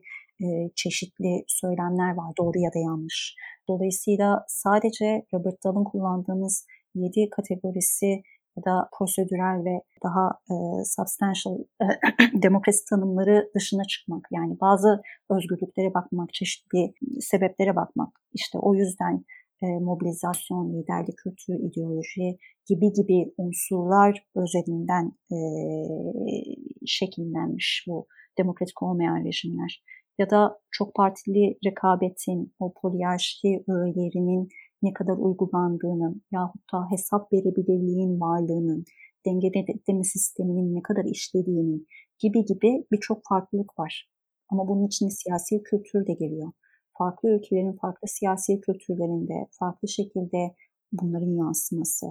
e, 0.44 0.48
çeşitli 0.76 1.44
söylemler 1.48 2.14
var 2.16 2.34
doğru 2.40 2.60
ya 2.60 2.74
da 2.74 2.80
yanlış. 2.80 3.36
Dolayısıyla 3.70 4.46
sadece 4.48 5.26
Robert 5.34 5.64
Dahl'ın 5.64 5.84
kullandığımız 5.84 6.66
7 6.96 7.30
kategorisi 7.30 8.22
ya 8.58 8.64
da 8.64 8.90
prosedürel 8.98 9.66
ve 9.66 9.82
daha 10.04 10.26
e, 10.52 10.56
substantial 10.86 11.58
e, 11.82 11.86
demokrasi 12.44 12.86
tanımları 12.90 13.52
dışına 13.56 13.84
çıkmak. 13.84 14.28
Yani 14.32 14.58
bazı 14.62 15.02
özgürlüklere 15.30 15.94
bakmak, 15.94 16.34
çeşitli 16.34 16.94
sebeplere 17.20 17.76
bakmak. 17.76 18.10
İşte 18.34 18.58
o 18.60 18.76
yüzden 18.76 19.26
e, 19.62 19.68
mobilizasyon, 19.80 20.74
liderlik 20.74 21.18
kültürü, 21.18 21.58
ideoloji 21.58 22.38
gibi 22.68 22.94
gibi 22.94 23.34
unsurlar 23.38 24.26
özelinden 24.36 25.12
e, 25.32 25.38
şekillenmiş 26.86 27.86
bu 27.88 28.08
demokratik 28.38 28.84
olmayan 28.84 29.26
rejimler. 29.26 29.84
Ya 30.20 30.30
da 30.30 30.60
çok 30.72 30.96
partili 30.96 31.58
rekabetin, 31.66 32.54
o 32.60 32.74
poliyarşi 32.82 33.64
öğelerinin 33.68 34.48
ne 34.82 34.94
kadar 34.94 35.18
uygulandığının 35.18 36.22
yahut 36.32 36.74
da 36.74 36.92
hesap 36.92 37.34
verebilirliğin 37.34 38.22
varlığının, 38.22 38.86
denge 39.26 39.54
denetleme 39.54 40.04
sisteminin 40.04 40.76
ne 40.76 40.82
kadar 40.82 41.06
işlediğinin 41.06 41.88
gibi 42.20 42.46
gibi 42.46 42.86
birçok 42.92 43.22
farklılık 43.30 43.80
var. 43.80 44.10
Ama 44.50 44.68
bunun 44.68 44.88
için 44.88 45.10
siyasi 45.10 45.64
kültür 45.64 46.08
de 46.08 46.14
geliyor 46.14 46.52
farklı 47.02 47.30
ülkelerin 47.30 47.78
farklı 47.82 48.08
siyasi 48.08 48.62
kültürlerinde 48.62 49.48
farklı 49.60 49.88
şekilde 49.88 50.56
bunların 50.92 51.36
yansıması. 51.36 52.06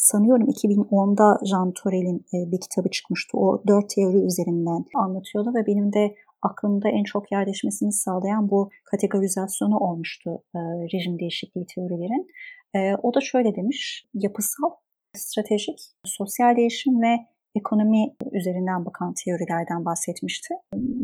Sanıyorum 0.00 0.48
2010'da 0.48 1.38
Jean 1.46 1.72
Torel'in 1.72 2.18
e, 2.34 2.52
bir 2.52 2.60
kitabı 2.60 2.90
çıkmıştı. 2.90 3.38
O 3.38 3.62
dört 3.66 3.90
teori 3.90 4.16
üzerinden 4.16 4.84
anlatıyordu 4.94 5.54
ve 5.54 5.66
benim 5.66 5.92
de 5.92 6.14
aklımda 6.42 6.88
en 6.88 7.04
çok 7.04 7.32
yerleşmesini 7.32 7.92
sağlayan 7.92 8.50
bu 8.50 8.70
kategorizasyonu 8.84 9.78
olmuştu 9.78 10.42
e, 10.54 10.58
rejim 10.92 11.18
değişikliği 11.18 11.66
teorilerin. 11.74 12.26
E, 12.74 12.94
o 13.02 13.14
da 13.14 13.20
şöyle 13.20 13.56
demiş, 13.56 14.06
yapısal, 14.14 14.70
stratejik, 15.16 15.78
sosyal 16.04 16.56
değişim 16.56 17.02
ve 17.02 17.16
ekonomi 17.54 18.14
üzerinden 18.32 18.84
bakan 18.86 19.14
teorilerden 19.24 19.84
bahsetmişti. 19.84 20.54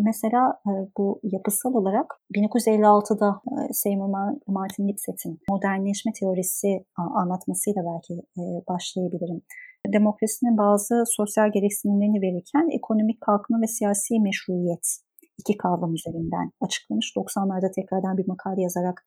Mesela 0.08 0.60
e, 0.66 0.72
bu 0.98 1.20
yapısal 1.22 1.74
olarak 1.74 2.20
1956'da 2.34 3.40
e, 3.46 3.72
Seymour 3.72 4.08
Martin 4.46 4.88
Lipset'in 4.88 5.40
modernleşme 5.50 6.12
teorisi 6.20 6.84
anlatmasıyla 6.96 7.82
belki 7.90 8.14
e, 8.14 8.42
başlayabilirim. 8.68 9.42
Demokrasinin 9.92 10.58
bazı 10.58 11.04
sosyal 11.06 11.52
gereksinimlerini 11.52 12.20
verirken 12.20 12.68
ekonomik 12.78 13.20
kalkınma 13.20 13.62
ve 13.62 13.66
siyasi 13.66 14.20
meşruiyet 14.20 14.86
iki 15.38 15.56
kavram 15.56 15.94
üzerinden 15.94 16.50
açıklamış. 16.60 17.12
90'larda 17.16 17.74
tekrardan 17.74 18.18
bir 18.18 18.28
makale 18.28 18.62
yazarak 18.62 19.06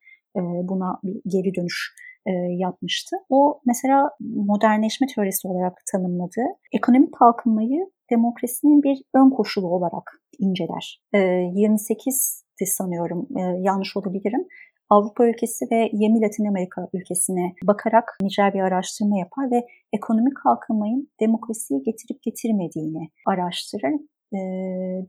buna 0.70 1.00
bir 1.04 1.22
geri 1.28 1.56
dönüş 1.56 1.96
e, 2.30 2.34
yapmıştı. 2.66 3.16
O 3.30 3.62
mesela 3.66 4.10
modernleşme 4.20 5.08
teorisi 5.16 5.48
olarak 5.48 5.78
tanımladığı 5.92 6.48
ekonomik 6.72 7.14
kalkınmayı 7.14 7.80
demokrasinin 8.12 8.84
bir 8.84 8.98
ön 9.16 9.30
koşulu 9.30 9.68
olarak 9.68 10.22
inceler. 10.40 11.02
E, 11.14 11.20
28'ti 11.20 12.66
sanıyorum, 12.66 13.28
e, 13.38 13.42
yanlış 13.42 13.98
olabilirim. 13.98 14.48
Avrupa 14.90 15.28
ülkesi 15.28 15.66
ve 15.72 15.90
20 15.94 16.22
Latin 16.22 16.46
Amerika 16.46 16.90
ülkesine 16.94 17.54
bakarak 17.64 18.18
nicel 18.22 18.54
bir 18.54 18.60
araştırma 18.60 19.20
yapar 19.20 19.52
ve 19.52 19.68
ekonomik 19.94 20.38
kalkınmayın 20.44 21.10
demokrasiyi 21.22 21.84
getirip 21.84 22.24
getirmediğini 22.24 23.10
araştırır. 23.28 23.94
E, 24.34 24.40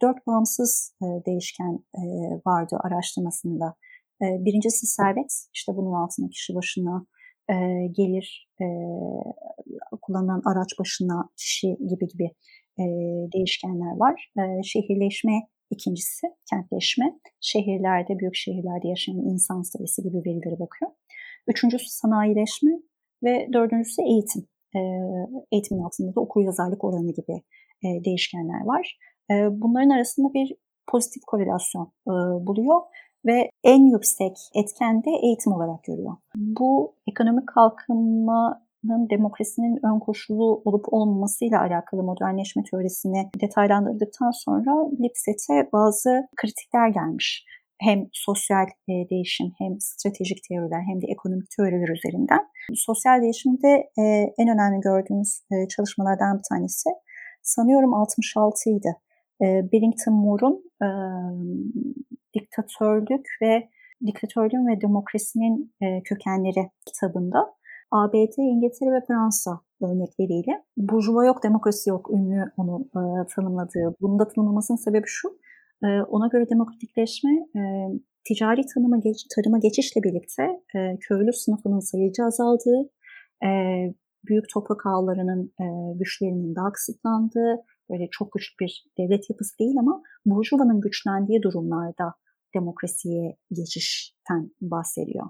dört 0.02 0.26
bağımsız 0.26 0.94
e, 1.02 1.06
değişken 1.26 1.78
e, 1.94 2.02
vardı 2.46 2.76
araştırmasında 2.84 3.74
ee, 4.22 4.44
birincisi 4.44 4.86
servet, 4.86 5.32
işte 5.54 5.72
bunun 5.76 5.92
altında 5.92 6.28
kişi 6.28 6.54
başına 6.54 7.06
e, 7.50 7.54
gelir, 7.98 8.48
e, 8.60 8.66
kullanılan 10.02 10.42
araç 10.44 10.68
başına 10.78 11.28
kişi 11.36 11.68
gibi 11.90 12.08
gibi 12.08 12.24
e, 12.80 12.84
değişkenler 13.34 13.96
var. 13.96 14.32
Şehirleşme 14.64 15.48
ikincisi, 15.70 16.26
kentleşme. 16.50 17.18
Şehirlerde, 17.40 18.18
büyük 18.18 18.34
şehirlerde 18.34 18.88
yaşayan 18.88 19.16
insan 19.16 19.62
sayısı 19.62 20.02
gibi 20.02 20.16
verilere 20.16 20.58
bakıyor. 20.60 20.90
Üçüncüsü 21.48 21.88
sanayileşme 21.88 22.70
ve 23.22 23.48
dördüncüsü 23.52 24.02
eğitim. 24.02 24.42
e, 24.76 24.80
eğitimin 25.52 25.82
altında 25.82 26.14
da 26.14 26.20
okur 26.20 26.44
yazarlık 26.44 26.84
oranı 26.84 27.12
gibi 27.12 27.42
değişkenler 28.04 28.64
var. 28.64 28.98
Bunların 29.30 29.90
arasında 29.90 30.34
bir 30.34 30.56
pozitif 30.86 31.22
korelasyon 31.26 31.92
buluyor 32.46 32.80
ve 33.26 33.50
en 33.64 33.86
yüksek 33.86 34.36
etken 34.54 35.04
de 35.04 35.10
eğitim 35.22 35.52
olarak 35.52 35.84
görüyor. 35.84 36.16
Bu 36.36 36.94
ekonomik 37.10 37.48
kalkınmanın 37.48 39.10
demokrasinin 39.10 39.86
ön 39.86 39.98
koşulu 39.98 40.62
olup 40.64 40.84
olmamasıyla 40.88 41.60
alakalı 41.60 42.02
modernleşme 42.02 42.62
teorisini 42.70 43.30
detaylandırdıktan 43.40 44.30
sonra 44.30 44.90
Lipset'e 45.02 45.68
bazı 45.72 46.28
kritikler 46.36 46.88
gelmiş. 46.88 47.46
Hem 47.80 48.08
sosyal 48.12 48.66
e, 48.88 48.92
değişim 49.10 49.52
hem 49.58 49.80
stratejik 49.80 50.38
teoriler 50.48 50.82
hem 50.90 51.02
de 51.02 51.06
ekonomik 51.08 51.50
teoriler 51.56 51.88
üzerinden. 51.88 52.40
Sosyal 52.74 53.22
değişimde 53.22 53.68
e, 53.98 54.02
en 54.38 54.48
önemli 54.48 54.80
gördüğümüz 54.80 55.40
e, 55.52 55.68
çalışmalardan 55.68 56.38
bir 56.38 56.42
tanesi 56.48 56.90
sanıyorum 57.42 57.94
66 57.94 58.70
idi. 58.70 58.96
Billington 59.40 60.14
Moore'un 60.14 60.62
diktatörlük 62.34 63.26
ve 63.42 63.68
diktatörlüğün 64.06 64.68
ve 64.68 64.80
demokrasinin 64.80 65.74
e, 65.80 66.02
kökenleri 66.02 66.70
kitabında 66.86 67.54
ABD, 67.90 68.38
İngiltere 68.38 68.90
ve 68.92 69.00
Fransa 69.06 69.60
örnekleriyle 69.82 70.64
burjuva 70.76 71.24
yok 71.24 71.42
demokrasi 71.42 71.90
yok 71.90 72.10
ünlü 72.10 72.44
onu 72.56 72.88
e, 72.96 73.02
tanımladığı. 73.34 73.96
Bunun 74.00 74.18
da 74.18 74.28
tanımlamasının 74.28 74.78
sebebi 74.78 75.06
şu. 75.06 75.28
E, 75.84 75.86
ona 76.02 76.26
göre 76.26 76.50
demokratikleşme 76.50 77.30
e, 77.30 77.60
ticari 78.24 78.60
tanıma 78.74 78.98
geç, 78.98 79.26
tarıma 79.34 79.58
geçişle 79.58 80.02
birlikte 80.02 80.42
e, 80.76 80.98
köylü 81.00 81.32
sınıfının 81.32 81.80
sayıcı 81.80 82.24
azaldığı, 82.24 82.90
e, 83.44 83.50
büyük 84.28 84.44
toprak 84.54 84.86
ağlarının 84.86 85.52
e, 85.60 85.64
güçlerinin 85.98 86.54
daha 86.54 86.72
kısıtlandığı, 86.72 87.64
böyle 87.90 88.08
çok 88.10 88.32
güçlü 88.32 88.54
bir 88.60 88.86
devlet 88.98 89.30
yapısı 89.30 89.58
değil 89.58 89.78
ama 89.78 90.02
Burjuva'nın 90.26 90.80
güçlendiği 90.80 91.42
durumlarda 91.42 92.14
demokrasiye 92.54 93.36
geçişten 93.52 94.50
bahsediyor. 94.60 95.26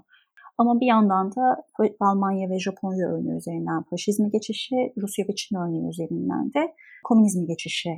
Ama 0.57 0.79
bir 0.79 0.85
yandan 0.85 1.31
da 1.35 1.63
Almanya 1.99 2.49
ve 2.49 2.59
Japonya 2.59 3.09
örneği 3.09 3.37
üzerinden 3.37 3.83
faşizme 3.83 4.29
geçişi, 4.29 4.93
Rusya 5.01 5.25
ve 5.29 5.35
Çin 5.35 5.55
örneği 5.55 5.89
üzerinden 5.89 6.53
de 6.53 6.73
komünizme 7.03 7.45
geçişe 7.45 7.89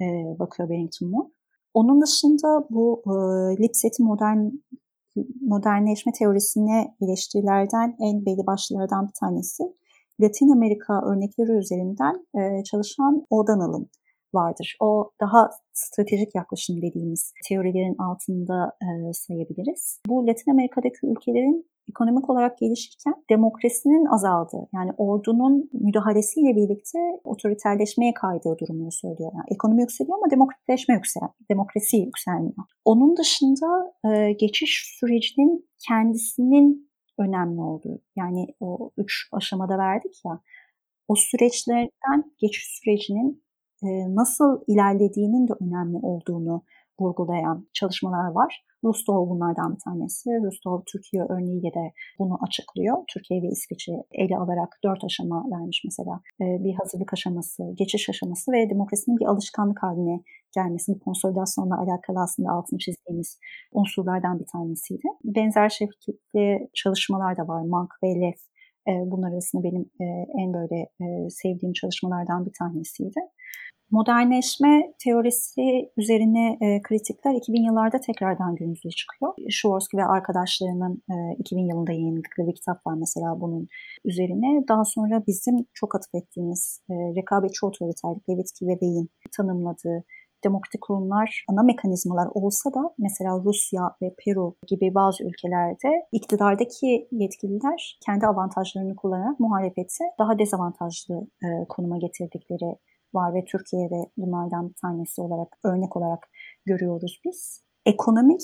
e, 0.00 0.06
bakıyor 0.38 0.68
Barrington 0.68 1.10
Moore. 1.10 1.28
Onun 1.74 2.02
dışında 2.02 2.66
bu 2.70 3.02
e, 3.06 3.12
Lipset'in 3.62 4.06
modern 4.06 4.38
modernleşme 5.40 6.12
teorisine 6.12 6.96
eleştirilerden 7.00 7.96
en 8.00 8.26
belli 8.26 8.46
başlılardan 8.46 9.06
bir 9.08 9.12
tanesi 9.20 9.62
Latin 10.20 10.48
Amerika 10.48 11.10
örnekleri 11.10 11.52
üzerinden 11.52 12.26
e, 12.38 12.64
çalışan 12.64 13.26
O'Donnell'ın 13.30 13.90
vardır. 14.34 14.76
O 14.80 15.10
daha 15.20 15.50
stratejik 15.72 16.34
yaklaşım 16.34 16.82
dediğimiz 16.82 17.32
teorilerin 17.48 17.96
altında 17.98 18.72
e, 18.82 19.12
sayabiliriz. 19.12 20.00
Bu 20.06 20.26
Latin 20.26 20.50
Amerika'daki 20.50 21.06
ülkelerin 21.06 21.70
ekonomik 21.90 22.30
olarak 22.30 22.58
gelişirken 22.58 23.14
demokrasinin 23.30 24.04
azaldığı 24.06 24.68
yani 24.74 24.90
ordunun 24.98 25.70
müdahalesiyle 25.72 26.56
birlikte 26.56 26.98
otoriterleşmeye 27.24 28.14
kaydığı 28.14 28.56
durumunu 28.60 28.92
söylüyor. 28.92 29.32
Yani 29.34 29.44
ekonomi 29.50 29.80
yükseliyor 29.80 30.18
ama 30.18 30.30
demokratikleşme 30.30 30.94
yüksel, 30.94 31.28
demokrasi 31.50 31.96
yükselmiyor. 31.96 32.64
Onun 32.84 33.16
dışında 33.16 33.92
e, 34.08 34.32
geçiş 34.32 34.96
sürecinin 35.00 35.68
kendisinin 35.88 36.90
önemli 37.18 37.60
olduğu 37.60 38.00
yani 38.16 38.46
o 38.60 38.90
üç 38.96 39.28
aşamada 39.32 39.78
verdik 39.78 40.20
ya 40.26 40.40
o 41.08 41.14
süreçlerden 41.16 42.32
geçiş 42.38 42.78
sürecinin 42.78 43.42
nasıl 44.14 44.60
ilerlediğinin 44.66 45.48
de 45.48 45.52
önemli 45.60 45.96
olduğunu 46.02 46.62
vurgulayan 47.00 47.68
çalışmalar 47.72 48.30
var. 48.30 48.64
Rustov 48.84 49.30
bunlardan 49.30 49.74
bir 49.74 49.80
tanesi. 49.80 50.30
Rustov 50.30 50.80
Türkiye 50.92 51.22
örneğiyle 51.22 51.74
de 51.74 51.92
bunu 52.18 52.38
açıklıyor. 52.42 52.96
Türkiye 53.08 53.42
ve 53.42 53.46
İsveç'i 53.46 53.92
ele 54.12 54.36
alarak 54.36 54.78
dört 54.84 55.04
aşama 55.04 55.44
vermiş 55.50 55.82
mesela. 55.84 56.20
Bir 56.40 56.74
hazırlık 56.74 57.12
aşaması, 57.12 57.62
geçiş 57.74 58.08
aşaması 58.08 58.52
ve 58.52 58.70
demokrasinin 58.70 59.18
bir 59.18 59.26
alışkanlık 59.26 59.82
haline 59.82 60.22
gelmesi, 60.54 60.92
bu 60.94 61.00
konsolidasyonla 61.00 61.80
alakalı 61.80 62.20
aslında 62.20 62.50
altını 62.50 62.78
çizdiğimiz 62.78 63.38
unsurlardan 63.72 64.38
bir 64.38 64.46
tanesiydi. 64.52 65.08
Benzer 65.24 65.68
şekilde 65.68 66.68
çalışmalar 66.74 67.36
da 67.36 67.48
var. 67.48 67.62
Mank 67.62 67.90
ve 68.04 68.20
Lef 68.20 68.40
bunlar 68.86 69.32
arasında 69.32 69.62
benim 69.62 69.90
en 70.38 70.52
böyle 70.52 70.88
sevdiğim 71.30 71.72
çalışmalardan 71.72 72.46
bir 72.46 72.52
tanesiydi. 72.58 73.20
Modernleşme 73.90 74.94
teorisi 75.04 75.90
üzerine 75.96 76.58
e, 76.60 76.82
kritikler 76.82 77.34
2000 77.34 77.62
yıllarda 77.62 78.00
tekrardan 78.00 78.54
günümüze 78.54 78.88
çıkıyor. 78.88 79.32
Schwarzschild 79.50 79.98
ve 79.98 80.04
arkadaşlarının 80.04 81.02
e, 81.10 81.14
2000 81.38 81.68
yılında 81.68 81.92
yayınladıkları 81.92 82.48
bir 82.48 82.54
kitap 82.54 82.86
var 82.86 82.94
mesela 82.94 83.40
bunun 83.40 83.68
üzerine. 84.04 84.68
Daha 84.68 84.84
sonra 84.84 85.22
bizim 85.26 85.66
çok 85.74 85.94
atıf 85.94 86.14
ettiğimiz 86.14 86.80
e, 86.90 86.94
rekabetçi 86.94 87.66
otoriterlik, 87.66 88.28
Levitsky 88.28 88.70
ve 88.70 88.80
Bey'in 88.80 89.10
tanımladığı 89.36 90.04
demokratik 90.44 90.80
kurumlar 90.80 91.44
ana 91.48 91.62
mekanizmalar 91.62 92.28
olsa 92.34 92.74
da 92.74 92.94
mesela 92.98 93.40
Rusya 93.44 93.82
ve 94.02 94.14
Peru 94.24 94.56
gibi 94.66 94.94
bazı 94.94 95.24
ülkelerde 95.24 96.06
iktidardaki 96.12 97.08
yetkililer 97.12 97.98
kendi 98.06 98.26
avantajlarını 98.26 98.96
kullanarak 98.96 99.40
muhalefeti 99.40 100.04
daha 100.18 100.38
dezavantajlı 100.38 101.26
e, 101.44 101.48
konuma 101.68 101.98
getirdikleri 101.98 102.76
var 103.14 103.34
ve 103.34 103.44
Türkiye'de 103.44 104.10
bunlardan 104.16 104.68
bir 104.68 104.74
tanesi 104.74 105.20
olarak 105.20 105.58
örnek 105.64 105.96
olarak 105.96 106.28
görüyoruz 106.66 107.20
biz. 107.24 107.64
Ekonomik 107.86 108.40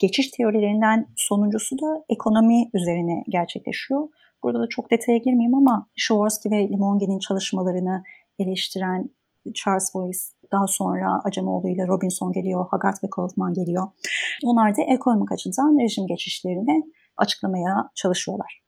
geçiş 0.00 0.30
teorilerinden 0.30 1.06
sonuncusu 1.16 1.78
da 1.78 2.04
ekonomi 2.08 2.70
üzerine 2.74 3.24
gerçekleşiyor. 3.28 4.08
Burada 4.42 4.60
da 4.60 4.66
çok 4.68 4.90
detaya 4.90 5.18
girmeyeyim 5.18 5.54
ama 5.54 5.88
Jaworski 5.96 6.50
ve 6.50 6.68
Limongen'in 6.68 7.18
çalışmalarını 7.18 8.02
eleştiren 8.38 9.10
Charles 9.54 9.94
Boyce, 9.94 10.18
daha 10.52 10.66
sonra 10.66 11.20
Acemoğlu 11.24 11.68
ile 11.68 11.86
Robinson 11.86 12.32
geliyor, 12.32 12.66
Haggard 12.70 12.96
ve 13.04 13.10
Kaufman 13.10 13.54
geliyor. 13.54 13.88
Onlar 14.44 14.76
da 14.76 14.82
ekonomik 14.82 15.32
açıdan 15.32 15.78
rejim 15.80 16.06
geçişlerini 16.06 16.82
açıklamaya 17.16 17.90
çalışıyorlar. 17.94 18.62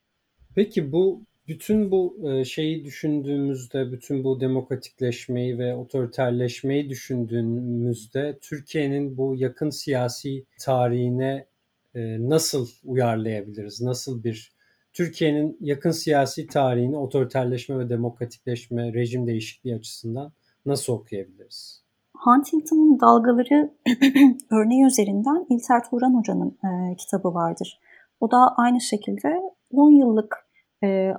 Peki 0.54 0.92
bu 0.92 1.22
bütün 1.48 1.90
bu 1.90 2.30
e, 2.30 2.44
şeyi 2.44 2.84
düşündüğümüzde, 2.84 3.92
bütün 3.92 4.24
bu 4.24 4.40
demokratikleşmeyi 4.40 5.58
ve 5.58 5.74
otoriterleşmeyi 5.74 6.90
düşündüğümüzde 6.90 8.38
Türkiye'nin 8.40 9.16
bu 9.16 9.34
yakın 9.36 9.70
siyasi 9.70 10.44
tarihine 10.60 11.46
e, 11.94 12.28
nasıl 12.28 12.68
uyarlayabiliriz? 12.84 13.80
Nasıl 13.80 14.24
bir 14.24 14.52
Türkiye'nin 14.92 15.56
yakın 15.60 15.90
siyasi 15.90 16.46
tarihini 16.46 16.96
otoriterleşme 16.96 17.78
ve 17.78 17.88
demokratikleşme, 17.88 18.94
rejim 18.94 19.26
değişikliği 19.26 19.74
açısından 19.74 20.32
nasıl 20.66 20.92
okuyabiliriz? 20.92 21.82
Huntington'ın 22.14 23.00
dalgaları 23.00 23.74
örneği 24.50 24.84
üzerinden 24.84 25.46
İlter 25.50 25.90
Turan 25.90 26.14
Hoca'nın 26.14 26.58
e, 26.64 26.96
kitabı 26.96 27.34
vardır. 27.34 27.80
O 28.20 28.30
da 28.30 28.54
aynı 28.56 28.80
şekilde 28.80 29.40
10 29.72 29.90
yıllık 29.90 30.51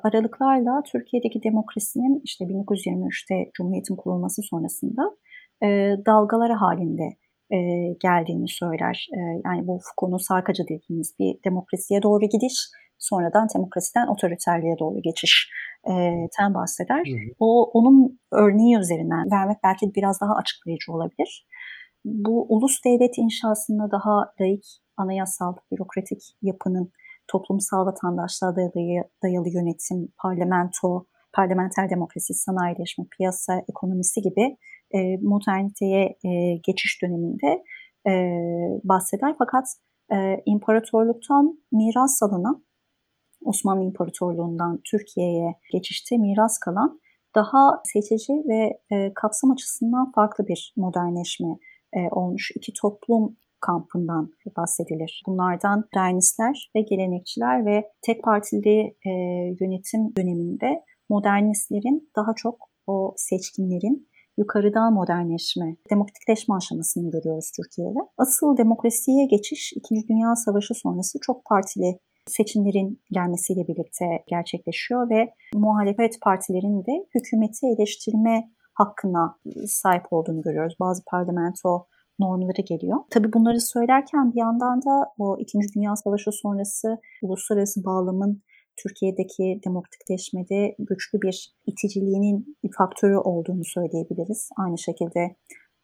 aralıklarla 0.04 0.84
Türkiye'deki 0.92 1.44
demokrasinin 1.44 2.22
işte 2.24 2.46
1923'te 2.46 3.52
Cumhuriyet'in 3.54 3.96
kurulması 3.96 4.42
sonrasında 4.42 5.02
e, 5.64 5.68
dalgaları 6.06 6.54
halinde 6.54 7.08
e, 7.52 7.58
geldiğini 8.02 8.48
söyler. 8.48 9.08
E, 9.18 9.20
yani 9.46 9.68
bu 9.68 9.80
Foucault'un 9.84 10.24
sarkacı 10.28 10.64
dediğimiz 10.64 11.16
bir 11.20 11.44
demokrasiye 11.46 12.02
doğru 12.04 12.26
gidiş, 12.26 12.58
sonradan 12.98 13.48
demokrasiden 13.56 14.08
otoriterliğe 14.08 14.76
doğru 14.80 15.02
geçiş 15.02 15.52
ten 16.38 16.54
bahseder. 16.54 17.04
Hı 17.06 17.14
hı. 17.14 17.34
O 17.40 17.72
onun 17.74 18.20
örneği 18.32 18.78
üzerinden 18.78 19.32
vermek 19.32 19.58
belki 19.64 19.96
biraz 19.96 20.22
daha 20.22 20.34
açıklayıcı 20.36 20.92
olabilir. 20.92 21.48
Bu 22.06 22.46
ulus 22.50 22.86
devlet 22.86 23.18
inşasında 23.18 23.92
daha 23.92 24.34
laik, 24.42 24.66
anayasal, 24.98 25.54
bürokratik 25.72 26.22
yapının 26.42 26.92
toplumsal 27.28 27.86
vatandaşlığa 27.86 28.56
dayalı, 29.24 29.50
yönetim, 29.50 30.08
parlamento, 30.18 31.06
parlamenter 31.34 31.90
demokrasi, 31.90 32.34
sanayileşme, 32.34 33.06
piyasa 33.18 33.62
ekonomisi 33.70 34.22
gibi 34.22 34.58
e, 34.96 35.18
moderniteye 35.18 36.18
e, 36.26 36.30
geçiş 36.68 37.02
döneminde 37.02 37.64
e, 38.08 38.12
bahseder. 38.84 39.36
Fakat 39.38 39.66
e, 40.14 40.42
imparatorluktan 40.46 41.60
miras 41.72 42.24
alınan, 42.24 42.64
Osmanlı 43.46 43.84
İmparatorluğu'ndan 43.84 44.82
Türkiye'ye 44.92 45.56
geçişte 45.72 46.18
miras 46.18 46.60
kalan 46.60 47.00
daha 47.36 47.82
seçici 47.84 48.34
ve 48.34 48.80
e, 48.96 49.14
kapsam 49.14 49.52
açısından 49.52 50.12
farklı 50.12 50.48
bir 50.48 50.74
modernleşme 50.78 51.58
e, 51.94 52.00
olmuş. 52.12 52.52
İki 52.56 52.74
toplum 52.82 53.38
kampından 53.64 54.32
bahsedilir. 54.58 55.24
Bunlardan 55.28 55.84
modernistler 55.96 56.72
ve 56.76 56.82
gelenekçiler 56.82 57.66
ve 57.66 57.92
tek 58.02 58.24
partili 58.24 58.96
e, 59.06 59.12
yönetim 59.62 60.16
döneminde 60.18 60.84
modernistlerin 61.10 62.10
daha 62.16 62.34
çok 62.36 62.70
o 62.88 63.14
seçkinlerin 63.18 64.08
yukarıdan 64.38 64.94
modernleşme, 64.94 65.76
demokratikleşme 65.92 66.56
aşamasını 66.56 67.12
görüyoruz 67.12 67.52
Türkiye'de. 67.56 68.00
Asıl 68.18 68.58
demokrasiye 68.58 69.26
geçiş 69.26 69.74
İkinci 69.74 70.08
Dünya 70.08 70.36
Savaşı 70.36 70.74
sonrası 70.74 71.20
çok 71.22 71.46
partili 71.46 72.00
seçimlerin 72.28 73.02
gelmesiyle 73.12 73.68
birlikte 73.68 74.06
gerçekleşiyor 74.28 75.10
ve 75.10 75.34
muhalefet 75.54 76.22
partilerinin 76.22 76.86
de 76.86 77.06
hükümeti 77.16 77.68
eleştirme 77.68 78.50
hakkına 78.74 79.40
sahip 79.68 80.14
olduğunu 80.14 80.42
görüyoruz. 80.42 80.76
Bazı 80.80 81.04
parlamento 81.06 81.88
normları 82.20 82.62
geliyor. 82.62 82.98
Tabii 83.10 83.34
bunları 83.34 83.62
söylerken 83.62 84.34
bir 84.34 84.40
yandan 84.40 84.82
da 84.82 85.14
o 85.18 85.38
İkinci 85.40 85.68
Dünya 85.76 85.96
Savaşı 85.96 86.32
sonrası 86.32 86.98
uluslararası 87.22 87.86
bağlamın 87.86 88.42
Türkiye'deki 88.78 89.62
demokratikleşmede 89.66 90.76
güçlü 90.80 91.22
bir 91.22 91.56
iticiliğinin 91.66 92.58
faktörü 92.78 93.18
olduğunu 93.18 93.66
söyleyebiliriz. 93.66 94.50
Aynı 94.58 94.78
şekilde 94.78 95.36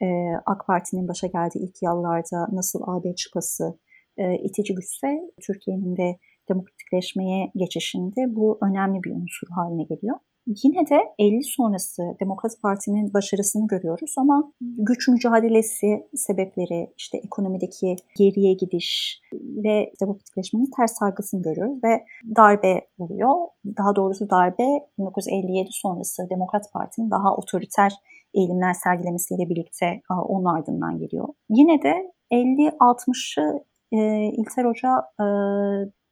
e, 0.02 0.08
AK 0.46 0.68
Parti'nin 0.68 1.08
başa 1.08 1.28
geldiği 1.28 1.60
ilk 1.60 1.82
yıllarda 1.84 2.48
nasıl 2.52 2.80
AB 2.88 3.16
çıpası 3.16 3.80
e, 4.18 4.36
itici 4.36 4.76
güçse 4.76 5.22
Türkiye'nin 5.48 5.98
de 5.98 6.20
demokratikleşmeye 6.50 7.52
geçişinde 7.56 8.36
bu 8.36 8.58
önemli 8.62 9.04
bir 9.04 9.12
unsur 9.12 9.48
haline 9.56 9.84
geliyor. 9.84 10.16
Yine 10.64 10.89
de 10.89 11.00
50 11.20 11.43
sonrası 11.43 12.04
Demokrat 12.22 12.62
Parti'nin 12.62 13.14
başarısını 13.14 13.68
görüyoruz 13.68 14.14
ama 14.18 14.52
güç 14.62 15.08
mücadelesi 15.08 16.08
sebepleri, 16.16 16.93
işte 16.97 17.18
ekonomideki 17.18 17.95
geriye 18.18 18.54
gidiş 18.54 19.22
ve 19.34 19.93
demokratikleşmenin 20.02 20.72
ters 20.78 20.91
sargısını 20.91 21.41
görüyoruz 21.41 21.84
ve 21.84 22.06
darbe 22.36 22.88
oluyor. 22.97 23.36
Daha 23.78 23.95
doğrusu 23.95 24.30
darbe 24.30 24.64
1957 25.00 25.70
sonrası 25.72 26.30
Demokrat 26.30 26.74
Parti'nin 26.74 27.12
daha 27.12 27.36
otoriter 27.36 27.93
eğilimler 28.34 28.74
sergilemesiyle 28.74 29.50
birlikte 29.50 30.02
onun 30.10 30.45
ardından 30.45 30.97
geliyor. 30.97 31.28
Yine 31.50 31.82
de 31.82 32.12
50-60'ı 32.32 33.64
e, 33.91 33.97
İlter 34.26 34.66
Hoca 34.66 34.89
e, 35.20 35.26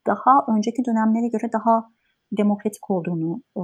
daha 0.07 0.45
önceki 0.47 0.85
dönemlere 0.85 1.27
göre 1.27 1.51
daha 1.53 1.96
demokratik 2.31 2.91
olduğunu 2.91 3.41
e, 3.57 3.61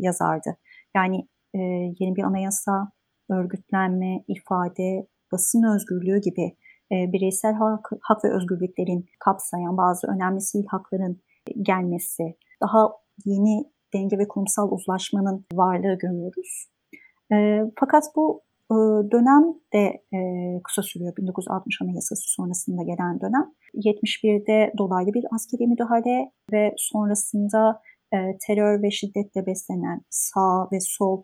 yazardı. 0.00 0.56
Yani 0.96 1.28
e, 1.54 1.58
yeni 1.98 2.16
bir 2.16 2.22
anayasa, 2.22 2.92
örgütlenme, 3.30 4.24
ifade, 4.28 5.06
basın 5.32 5.74
özgürlüğü 5.74 6.20
gibi 6.20 6.56
e, 6.92 7.12
bireysel 7.12 7.54
hak, 7.54 7.90
hak 8.00 8.24
ve 8.24 8.28
özgürlüklerin 8.36 9.06
kapsayan 9.20 9.76
bazı 9.76 10.06
önemli 10.06 10.40
sivil 10.40 10.66
hakların 10.66 11.20
gelmesi, 11.62 12.36
daha 12.62 12.92
yeni 13.24 13.64
denge 13.94 14.18
ve 14.18 14.28
kurumsal 14.28 14.70
uzlaşmanın 14.70 15.46
varlığı 15.52 15.98
görüyoruz. 15.98 16.66
E, 17.32 17.60
fakat 17.80 18.04
bu 18.16 18.42
dönem 19.12 19.54
de 19.72 20.02
e, 20.16 20.18
kısa 20.62 20.82
sürüyor. 20.82 21.16
1960 21.16 21.82
Anayasası 21.82 22.32
sonrasında 22.32 22.82
gelen 22.82 23.20
dönem. 23.20 23.52
71'de 23.74 24.72
dolaylı 24.78 25.14
bir 25.14 25.24
askeri 25.34 25.66
müdahale 25.66 26.32
ve 26.52 26.74
sonrasında 26.76 27.82
e, 28.12 28.38
terör 28.46 28.82
ve 28.82 28.90
şiddetle 28.90 29.46
beslenen 29.46 30.00
sağ 30.10 30.68
ve 30.72 30.78
sol 30.80 31.22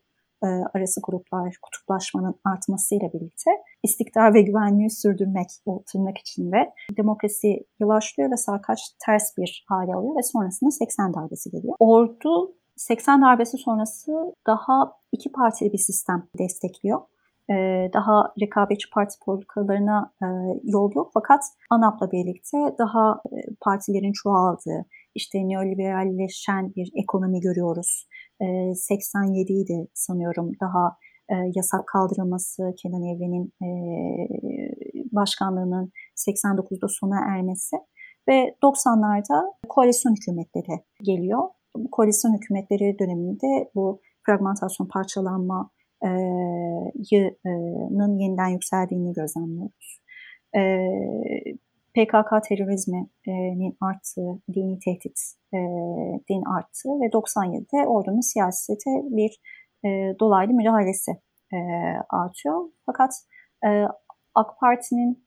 arası 0.74 1.00
gruplar 1.02 1.54
kutuplaşmanın 1.62 2.34
artmasıyla 2.44 3.12
birlikte 3.12 3.50
istikrar 3.82 4.34
ve 4.34 4.42
güvenliği 4.42 4.90
sürdürmek 4.90 5.46
o 5.66 5.82
tırnak 5.92 6.18
içinde 6.18 6.72
demokrasi 6.96 7.66
yavaşlıyor 7.80 8.30
ve 8.30 8.36
sarkaç 8.36 8.80
ters 9.06 9.36
bir 9.38 9.64
hale 9.68 9.94
alıyor 9.94 10.16
ve 10.16 10.22
sonrasında 10.22 10.70
80 10.70 11.14
darbesi 11.14 11.50
geliyor. 11.50 11.74
Ordu 11.78 12.54
80 12.76 13.22
darbesi 13.22 13.58
sonrası 13.58 14.34
daha 14.46 14.92
iki 15.12 15.32
partili 15.32 15.72
bir 15.72 15.78
sistem 15.78 16.28
destekliyor. 16.38 17.00
E, 17.50 17.54
daha 17.92 18.34
rekabetçi 18.40 18.90
parti 18.90 19.18
politikalarına 19.24 20.12
e, 20.22 20.26
yol 20.64 20.92
yok. 20.94 21.10
Fakat 21.14 21.40
ANAP'la 21.70 22.12
birlikte 22.12 22.58
daha 22.78 23.22
e, 23.32 23.36
partilerin 23.60 24.12
çoğaldığı, 24.12 24.86
işte 25.14 25.38
neoliberalleşen 25.38 26.74
bir 26.74 26.90
ekonomi 26.94 27.40
görüyoruz. 27.40 28.06
87'ydi 28.40 29.88
sanıyorum 29.94 30.52
daha 30.60 30.96
yasak 31.54 31.86
kaldırılması, 31.86 32.74
Kenan 32.82 33.02
Evren'in 33.02 33.52
başkanlığının 35.12 35.92
89'da 36.16 36.88
sona 36.88 37.20
ermesi 37.36 37.76
ve 38.28 38.56
90'larda 38.62 39.52
koalisyon 39.68 40.14
hükümetleri 40.14 40.84
geliyor. 41.02 41.48
Koalisyon 41.92 42.34
hükümetleri 42.34 42.98
döneminde 42.98 43.70
bu 43.74 44.00
fragmentasyon, 44.26 44.86
parçalanma, 44.86 45.70
yının 47.12 48.18
yeniden 48.18 48.48
yükseldiğini 48.48 49.12
gözlemliyoruz. 49.12 50.00
PKK 51.94 52.48
terörizminin 52.48 53.76
arttığı, 53.80 54.42
dini 54.54 54.78
tehdit 54.78 55.18
din 56.28 56.42
arttığı 56.56 57.00
ve 57.00 57.06
97'de 57.06 57.88
ordunun 57.88 58.20
siyasete 58.20 58.90
bir 58.90 59.40
dolaylı 60.20 60.52
müdahalesi 60.52 61.12
artıyor. 62.10 62.68
Fakat 62.86 63.10
AK 64.34 64.60
Parti'nin 64.60 65.26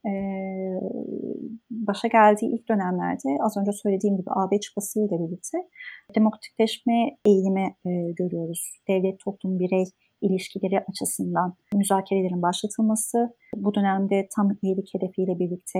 başa 1.70 2.08
geldiği 2.08 2.54
ilk 2.54 2.68
dönemlerde 2.68 3.28
az 3.42 3.56
önce 3.56 3.72
söylediğim 3.72 4.16
gibi 4.16 4.30
AB 4.30 4.60
çıkmasıyla 4.60 5.18
birlikte 5.18 5.58
demokratikleşme 6.16 7.16
eğilimi 7.24 7.76
görüyoruz. 8.16 8.80
Devlet, 8.88 9.20
toplum, 9.20 9.58
birey 9.58 9.84
ilişkileri 10.20 10.84
açısından 10.88 11.54
müzakerelerin 11.74 12.42
başlatılması, 12.42 13.36
bu 13.56 13.74
dönemde 13.74 14.28
tam 14.36 14.50
üyelik 14.62 14.94
hedefiyle 14.94 15.38
birlikte 15.38 15.78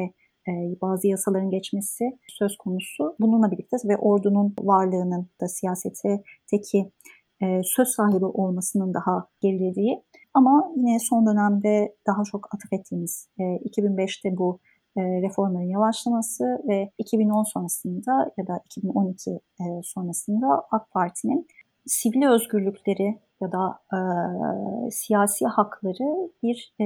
e, 0.48 0.52
bazı 0.82 1.08
yasaların 1.08 1.50
geçmesi 1.50 2.04
söz 2.28 2.56
konusu. 2.56 3.16
Bununla 3.20 3.50
birlikte 3.50 3.76
ve 3.88 3.96
ordunun 3.96 4.54
varlığının 4.60 5.28
da 5.40 5.48
siyasete 5.48 6.22
teki 6.50 6.92
e, 7.42 7.60
söz 7.64 7.88
sahibi 7.88 8.24
olmasının 8.24 8.94
daha 8.94 9.28
gerilediği 9.40 10.02
ama 10.34 10.72
yine 10.76 10.98
son 10.98 11.26
dönemde 11.26 11.96
daha 12.06 12.22
çok 12.24 12.54
atıf 12.54 12.72
ettiğimiz 12.72 13.28
2005'te 13.38 14.36
bu 14.36 14.60
e, 14.96 15.02
reformların 15.02 15.68
yavaşlaması 15.68 16.44
ve 16.68 16.90
2010 16.98 17.42
sonrasında 17.42 18.32
ya 18.38 18.46
da 18.46 18.60
2012 18.64 19.40
sonrasında 19.82 20.46
AK 20.70 20.90
Parti'nin 20.90 21.46
sivil 21.86 22.26
özgürlükleri 22.28 23.18
ya 23.40 23.52
da 23.52 23.78
e, 23.92 23.98
siyasi 24.90 25.46
hakları 25.46 26.30
bir 26.42 26.74
e, 26.80 26.84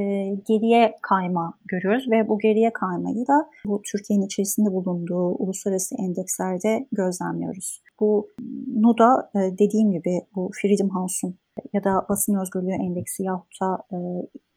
geriye 0.48 0.96
kayma 1.02 1.54
görüyoruz 1.64 2.10
ve 2.10 2.28
bu 2.28 2.38
geriye 2.38 2.72
kaymayı 2.72 3.26
da 3.26 3.50
bu 3.64 3.82
Türkiye'nin 3.92 4.26
içerisinde 4.26 4.72
bulunduğu 4.72 5.28
uluslararası 5.28 5.94
endekslerde 5.98 6.86
gözlemliyoruz. 6.92 7.82
Bu 8.00 8.28
NUDA 8.76 9.30
e, 9.34 9.38
dediğim 9.58 9.92
gibi 9.92 10.20
bu 10.34 10.50
Freedom 10.62 10.90
House'un 10.90 11.38
ya 11.72 11.84
da 11.84 12.06
basın 12.08 12.40
özgürlüğü 12.40 12.74
endeksi 12.74 13.22
yahut 13.22 13.60
da 13.60 13.78
e, 13.92 13.96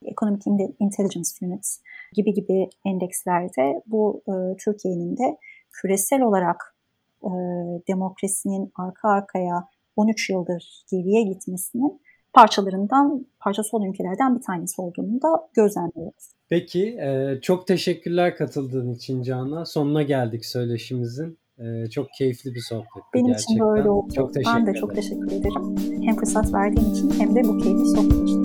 Economic 0.05 0.41
Intelligence 0.79 1.29
Units 1.41 1.77
gibi 2.13 2.33
gibi 2.33 2.69
endekslerde 2.85 3.81
bu 3.87 4.21
e, 4.27 4.57
Türkiye'nin 4.57 5.17
de 5.17 5.37
küresel 5.71 6.21
olarak 6.21 6.75
e, 7.23 7.31
demokrasinin 7.87 8.71
arka 8.75 9.09
arkaya 9.09 9.67
13 9.95 10.29
yıldır 10.29 10.83
geriye 10.91 11.23
gitmesinin 11.23 12.01
parçalarından, 12.33 13.25
parçası 13.39 13.77
olan 13.77 13.89
ülkelerden 13.89 14.35
bir 14.35 14.41
tanesi 14.41 14.81
olduğunu 14.81 15.21
da 15.21 15.47
gözlemliyoruz. 15.53 16.31
Peki, 16.49 16.97
e, 16.99 17.39
çok 17.41 17.67
teşekkürler 17.67 18.35
katıldığın 18.35 18.93
için 18.93 19.23
Canan. 19.23 19.63
Sonuna 19.63 20.03
geldik 20.03 20.45
söyleşimizin. 20.45 21.39
E, 21.59 21.89
çok 21.89 22.07
keyifli 22.17 22.53
bir 22.53 22.59
sohbet. 22.59 23.03
Benim 23.13 23.27
gerçekten. 23.27 23.53
için 23.53 23.65
böyle 23.65 23.89
oldu. 23.89 24.13
Çok 24.15 24.33
teşekkür 24.33 24.55
ben 24.55 24.67
de 24.67 24.73
çok 24.73 24.95
teşekkür 24.95 25.31
ederim. 25.31 25.75
Hem 26.05 26.15
fırsat 26.15 26.53
verdiğin 26.53 26.91
için 26.91 27.11
hem 27.19 27.35
de 27.35 27.43
bu 27.43 27.57
keyifli 27.57 27.85
sohbet 27.85 28.29
için. 28.29 28.40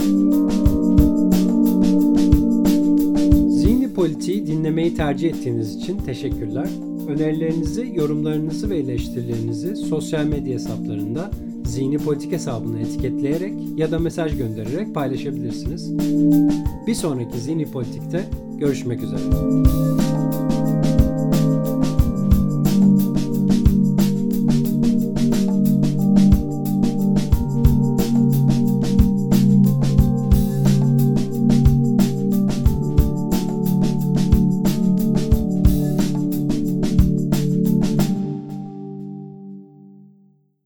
Politiği 4.07 4.47
dinlemeyi 4.47 4.95
tercih 4.95 5.29
ettiğiniz 5.29 5.77
için 5.77 5.99
teşekkürler. 5.99 6.69
Önerilerinizi, 7.09 7.93
yorumlarınızı 7.95 8.71
ve 8.71 8.77
eleştirilerinizi 8.77 9.77
sosyal 9.77 10.25
medya 10.25 10.55
hesaplarında 10.55 11.31
Zihni 11.65 11.99
Politik 11.99 12.33
hesabını 12.33 12.81
etiketleyerek 12.81 13.55
ya 13.77 13.91
da 13.91 13.99
mesaj 13.99 14.37
göndererek 14.37 14.95
paylaşabilirsiniz. 14.95 15.93
Bir 16.87 16.95
sonraki 16.95 17.41
Zihni 17.41 17.71
Politik'te 17.71 18.25
görüşmek 18.59 19.03
üzere. 19.03 19.21